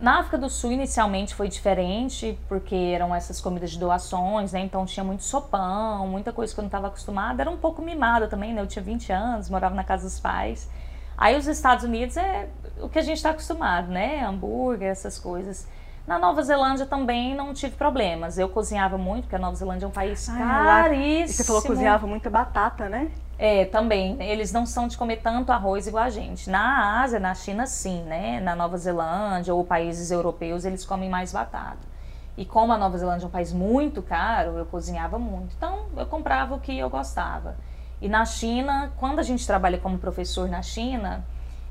Na 0.00 0.20
África 0.20 0.38
do 0.38 0.48
Sul, 0.48 0.72
inicialmente, 0.72 1.34
foi 1.34 1.46
diferente, 1.46 2.38
porque 2.48 2.74
eram 2.74 3.14
essas 3.14 3.38
comidas 3.38 3.72
de 3.72 3.78
doações, 3.78 4.54
né? 4.54 4.60
Então 4.60 4.86
tinha 4.86 5.04
muito 5.04 5.22
sopão, 5.22 6.08
muita 6.08 6.32
coisa 6.32 6.54
que 6.54 6.58
eu 6.58 6.62
não 6.62 6.68
estava 6.68 6.86
acostumada. 6.86 7.42
Era 7.42 7.50
um 7.50 7.58
pouco 7.58 7.82
mimada 7.82 8.26
também, 8.26 8.54
né? 8.54 8.62
Eu 8.62 8.66
tinha 8.66 8.82
20 8.82 9.12
anos, 9.12 9.50
morava 9.50 9.74
na 9.74 9.84
casa 9.84 10.04
dos 10.04 10.18
pais. 10.18 10.70
Aí 11.18 11.36
os 11.36 11.46
Estados 11.46 11.84
Unidos 11.84 12.16
é 12.16 12.48
o 12.80 12.88
que 12.88 12.98
a 12.98 13.02
gente 13.02 13.18
está 13.18 13.28
acostumado, 13.28 13.88
né? 13.88 14.24
Hambúrguer, 14.24 14.88
essas 14.88 15.18
coisas. 15.18 15.68
Na 16.06 16.18
Nova 16.18 16.42
Zelândia 16.42 16.84
também 16.84 17.34
não 17.34 17.54
tive 17.54 17.76
problemas. 17.76 18.36
Eu 18.36 18.48
cozinhava 18.48 18.98
muito, 18.98 19.22
porque 19.22 19.36
a 19.36 19.38
Nova 19.38 19.56
Zelândia 19.56 19.86
é 19.86 19.88
um 19.88 19.92
país 19.92 20.28
ah, 20.28 20.36
caríssimo. 20.36 21.24
E 21.24 21.28
você 21.28 21.44
falou 21.44 21.62
que 21.62 21.68
cozinhava 21.68 22.06
muita 22.06 22.28
batata, 22.28 22.88
né? 22.88 23.10
É, 23.38 23.64
também. 23.64 24.22
Eles 24.22 24.52
não 24.52 24.66
são 24.66 24.86
de 24.86 24.98
comer 24.98 25.16
tanto 25.16 25.50
arroz 25.50 25.86
igual 25.86 26.04
a 26.04 26.10
gente. 26.10 26.50
Na 26.50 27.00
Ásia, 27.02 27.18
na 27.18 27.34
China, 27.34 27.66
sim, 27.66 28.02
né? 28.02 28.38
Na 28.40 28.54
Nova 28.54 28.76
Zelândia 28.76 29.54
ou 29.54 29.64
países 29.64 30.10
europeus, 30.10 30.66
eles 30.66 30.84
comem 30.84 31.08
mais 31.08 31.32
batata. 31.32 31.94
E 32.36 32.44
como 32.44 32.72
a 32.72 32.76
Nova 32.76 32.98
Zelândia 32.98 33.24
é 33.24 33.28
um 33.28 33.30
país 33.30 33.52
muito 33.52 34.02
caro, 34.02 34.58
eu 34.58 34.66
cozinhava 34.66 35.18
muito. 35.18 35.54
Então, 35.56 35.86
eu 35.96 36.06
comprava 36.06 36.54
o 36.54 36.60
que 36.60 36.78
eu 36.78 36.90
gostava. 36.90 37.56
E 38.00 38.08
na 38.08 38.26
China, 38.26 38.92
quando 38.98 39.20
a 39.20 39.22
gente 39.22 39.46
trabalha 39.46 39.78
como 39.78 39.96
professor 39.98 40.48
na 40.48 40.60
China, 40.60 41.24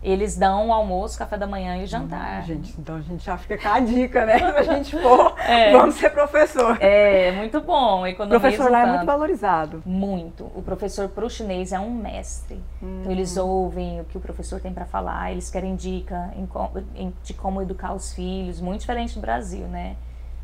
eles 0.03 0.35
dão 0.37 0.67
o 0.67 0.73
almoço, 0.73 1.17
café 1.17 1.37
da 1.37 1.47
manhã 1.47 1.77
e 1.77 1.85
o 1.85 1.87
jantar. 1.87 2.41
Hum, 2.41 2.45
gente, 2.45 2.75
então 2.77 2.97
a 2.97 3.01
gente 3.01 3.23
já 3.23 3.37
fica 3.37 3.57
com 3.57 3.69
a 3.69 3.79
dica, 3.79 4.25
né? 4.25 4.37
Se 4.51 4.57
a 4.57 4.63
gente 4.63 5.01
for, 5.01 5.39
é. 5.39 5.71
vamos 5.71 5.95
ser 5.95 6.09
professor. 6.09 6.77
É, 6.81 7.31
muito 7.31 7.61
bom. 7.61 8.05
O 8.05 8.27
professor 8.27 8.69
lá 8.69 8.81
é 8.81 8.85
muito 8.85 9.05
valorizado. 9.05 9.81
Muito. 9.85 10.51
O 10.53 10.61
professor 10.61 11.07
para 11.07 11.25
o 11.25 11.29
chinês 11.29 11.71
é 11.71 11.79
um 11.79 11.89
mestre. 11.89 12.61
Hum. 12.81 12.99
Então 12.99 13.11
eles 13.11 13.37
ouvem 13.37 14.01
o 14.01 14.03
que 14.03 14.17
o 14.17 14.21
professor 14.21 14.59
tem 14.59 14.73
para 14.73 14.85
falar, 14.85 15.31
eles 15.31 15.49
querem 15.49 15.75
dica 15.75 16.31
em, 16.35 16.49
em, 16.95 17.13
de 17.23 17.33
como 17.33 17.61
educar 17.61 17.93
os 17.93 18.13
filhos, 18.13 18.59
muito 18.59 18.81
diferente 18.81 19.15
do 19.15 19.21
Brasil, 19.21 19.65
né? 19.67 19.95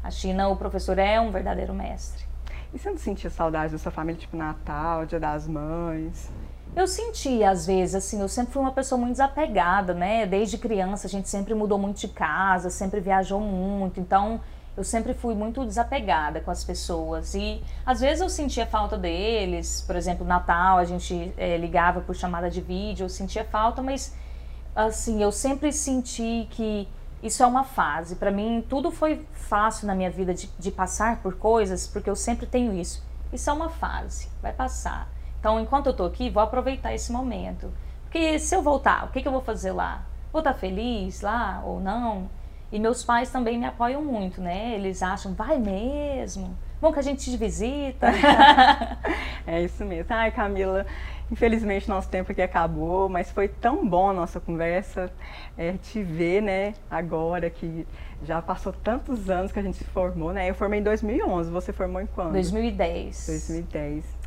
A 0.02 0.10
China, 0.10 0.48
o 0.48 0.56
professor 0.56 0.98
é 0.98 1.20
um 1.20 1.32
verdadeiro 1.32 1.74
mestre. 1.74 2.24
E 2.74 2.80
você 2.80 2.90
não 2.90 2.98
sentia 2.98 3.30
saudade 3.30 3.74
da 3.74 3.78
sua 3.78 3.92
família, 3.92 4.22
tipo 4.22 4.38
Natal, 4.38 5.06
Dia 5.06 5.20
das 5.20 5.48
Mães? 5.48 6.32
Eu 6.76 6.88
senti, 6.88 7.44
às 7.44 7.66
vezes, 7.66 7.96
assim, 7.96 8.22
eu 8.22 8.30
sempre 8.30 8.54
fui 8.54 8.62
uma 8.62 8.72
pessoa 8.72 8.98
muito 8.98 9.12
desapegada, 9.12 9.94
né? 9.94 10.26
Desde 10.26 10.58
criança 10.58 11.08
a 11.08 11.10
gente 11.10 11.28
sempre 11.28 11.54
mudou 11.54 11.78
muito 11.78 12.00
de 12.00 12.08
casa, 12.08 12.70
sempre 12.70 13.00
viajou 13.00 13.40
muito, 13.40 14.00
então 14.00 14.40
eu 14.78 14.84
sempre 14.84 15.14
fui 15.14 15.36
muito 15.36 15.66
desapegada 15.66 16.40
com 16.40 16.52
as 16.52 16.64
pessoas. 16.64 17.34
E 17.34 17.62
às 17.86 18.00
vezes 18.00 18.22
eu 18.22 18.30
sentia 18.30 18.66
falta 18.66 18.98
deles, 18.98 19.84
por 19.86 19.96
exemplo, 19.96 20.26
Natal 20.26 20.78
a 20.78 20.86
gente 20.86 21.34
é, 21.38 21.58
ligava 21.58 22.02
por 22.02 22.16
chamada 22.16 22.50
de 22.50 22.62
vídeo, 22.62 23.06
eu 23.06 23.10
sentia 23.10 23.44
falta, 23.44 23.82
mas 23.82 24.16
assim, 24.74 25.22
eu 25.22 25.32
sempre 25.32 25.74
senti 25.74 26.48
que 26.52 26.88
isso 27.22 27.44
é 27.44 27.46
uma 27.46 27.66
fase. 27.66 28.16
Para 28.16 28.32
mim, 28.32 28.64
tudo 28.70 28.90
foi 28.92 29.26
fácil 29.34 29.88
na 29.88 29.96
minha 29.96 30.10
vida 30.10 30.34
de, 30.34 30.50
de 30.58 30.72
passar 30.72 31.22
por 31.22 31.36
coisas, 31.36 31.86
porque 31.86 32.10
eu 32.10 32.16
sempre 32.16 32.46
tenho 32.46 32.74
isso. 32.74 33.04
Isso 33.34 33.50
é 33.50 33.54
uma 33.54 33.70
fase, 33.70 34.30
vai 34.42 34.54
passar. 34.54 35.10
Então, 35.40 35.60
enquanto 35.60 35.88
eu 35.88 35.92
estou 35.92 36.06
aqui, 36.06 36.30
vou 36.30 36.44
aproveitar 36.44 36.94
esse 36.94 37.12
momento. 37.12 37.72
Porque 38.04 38.38
se 38.40 38.56
eu 38.56 38.62
voltar, 38.62 39.06
o 39.06 39.08
que, 39.10 39.22
que 39.22 39.28
eu 39.28 39.32
vou 39.32 39.42
fazer 39.42 39.72
lá? 39.72 40.04
Vou 40.32 40.40
estar 40.40 40.54
tá 40.54 40.60
feliz 40.60 41.22
lá 41.22 41.62
ou 41.66 41.80
não? 41.80 42.30
E 42.72 42.80
meus 42.80 43.04
pais 43.04 43.32
também 43.32 43.58
me 43.58 43.66
apoiam 43.66 44.04
muito, 44.04 44.42
né? 44.42 44.76
Eles 44.76 45.02
acham, 45.02 45.34
vai 45.34 45.58
mesmo? 45.58 46.56
Bom 46.82 46.94
que 46.94 47.00
a 47.00 47.02
gente 47.02 47.30
te 47.30 47.36
visita. 47.36 48.08
é 49.48 49.64
isso 49.64 49.84
mesmo. 49.86 50.06
Ai, 50.10 50.32
Camila, 50.32 50.86
infelizmente 51.32 51.90
nosso 51.90 52.10
tempo 52.10 52.32
aqui 52.32 52.42
acabou, 52.42 53.10
mas 53.10 53.32
foi 53.32 53.48
tão 53.48 53.88
bom 53.88 54.10
a 54.10 54.14
nossa 54.14 54.40
conversa, 54.40 55.12
é, 55.58 55.74
te 55.74 56.04
ver, 56.04 56.42
né, 56.42 56.74
agora 56.90 57.50
que 57.50 57.88
já 58.24 58.42
passou 58.42 58.72
tantos 58.72 59.30
anos 59.30 59.52
que 59.52 59.60
a 59.60 59.62
gente 59.62 59.78
se 59.78 59.84
formou, 59.86 60.32
né? 60.32 60.50
Eu 60.50 60.56
formei 60.56 60.80
em 60.80 60.84
2011, 60.84 61.50
você 61.50 61.74
formou 61.74 62.02
em 62.02 62.08
quando? 62.08 62.34
2010. 62.34 63.26
2010 63.28 64.19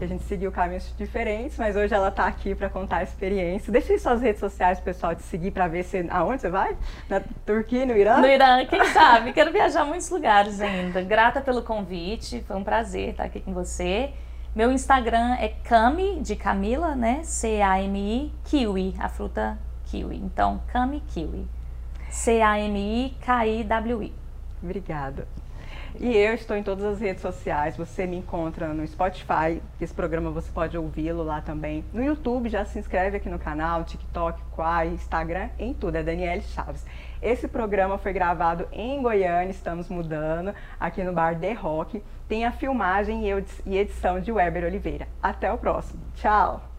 a 0.00 0.06
gente 0.06 0.24
seguiu 0.24 0.50
caminhos 0.50 0.92
diferentes, 0.96 1.58
mas 1.58 1.76
hoje 1.76 1.94
ela 1.94 2.08
está 2.08 2.26
aqui 2.26 2.54
para 2.54 2.68
contar 2.68 2.98
a 2.98 3.02
experiência. 3.02 3.72
Deixa 3.72 3.92
aí 3.92 3.98
suas 3.98 4.22
redes 4.22 4.40
sociais 4.40 4.80
pessoal 4.80 5.14
te 5.14 5.22
seguir 5.22 5.50
para 5.50 5.68
ver 5.68 5.84
se, 5.84 6.06
aonde 6.10 6.40
você 6.40 6.50
vai? 6.50 6.76
Na 7.08 7.20
Turquia, 7.44 7.86
no 7.86 7.96
Irã? 7.96 8.18
No 8.18 8.26
Irã, 8.26 8.64
quem 8.66 8.84
sabe? 8.86 9.32
Quero 9.34 9.52
viajar 9.52 9.82
a 9.82 9.84
muitos 9.84 10.10
lugares 10.10 10.60
ainda. 10.60 11.02
Grata 11.02 11.40
pelo 11.40 11.62
convite, 11.62 12.42
foi 12.46 12.56
um 12.56 12.64
prazer 12.64 13.10
estar 13.10 13.24
aqui 13.24 13.40
com 13.40 13.52
você. 13.52 14.10
Meu 14.54 14.72
Instagram 14.72 15.36
é 15.38 15.48
Cami, 15.48 16.20
de 16.20 16.34
Camila, 16.34 16.96
né? 16.96 17.20
C-A-M-I, 17.22 18.32
Kiwi, 18.44 18.96
a 18.98 19.08
fruta 19.08 19.56
kiwi. 19.90 20.16
Então, 20.16 20.62
Cami 20.72 21.00
Kiwi. 21.00 21.46
C-A-M-I-K-I-W-I. 22.10 24.12
Obrigada. 24.62 25.26
E 25.98 26.16
eu 26.16 26.34
estou 26.34 26.56
em 26.56 26.62
todas 26.62 26.84
as 26.84 27.00
redes 27.00 27.22
sociais. 27.22 27.76
Você 27.76 28.06
me 28.06 28.16
encontra 28.16 28.68
no 28.68 28.86
Spotify. 28.86 29.60
Esse 29.80 29.92
programa 29.92 30.30
você 30.30 30.50
pode 30.50 30.76
ouvi-lo 30.76 31.22
lá 31.22 31.40
também. 31.40 31.84
No 31.92 32.02
YouTube, 32.02 32.48
já 32.48 32.64
se 32.64 32.78
inscreve 32.78 33.16
aqui 33.16 33.28
no 33.28 33.38
canal, 33.38 33.84
TikTok, 33.84 34.40
Quai, 34.54 34.88
Instagram, 34.88 35.48
em 35.58 35.74
tudo. 35.74 35.96
É 35.96 36.02
Daniele 36.02 36.42
Chaves. 36.42 36.84
Esse 37.20 37.48
programa 37.48 37.98
foi 37.98 38.12
gravado 38.12 38.66
em 38.72 39.02
Goiânia, 39.02 39.50
estamos 39.50 39.88
mudando, 39.88 40.54
aqui 40.78 41.02
no 41.02 41.12
Bar 41.12 41.38
The 41.38 41.52
Rock. 41.52 42.02
Tem 42.28 42.44
a 42.44 42.52
filmagem 42.52 43.24
e 43.66 43.76
edição 43.76 44.20
de 44.20 44.32
Weber 44.32 44.64
Oliveira. 44.64 45.08
Até 45.22 45.52
o 45.52 45.58
próximo. 45.58 46.00
Tchau! 46.14 46.69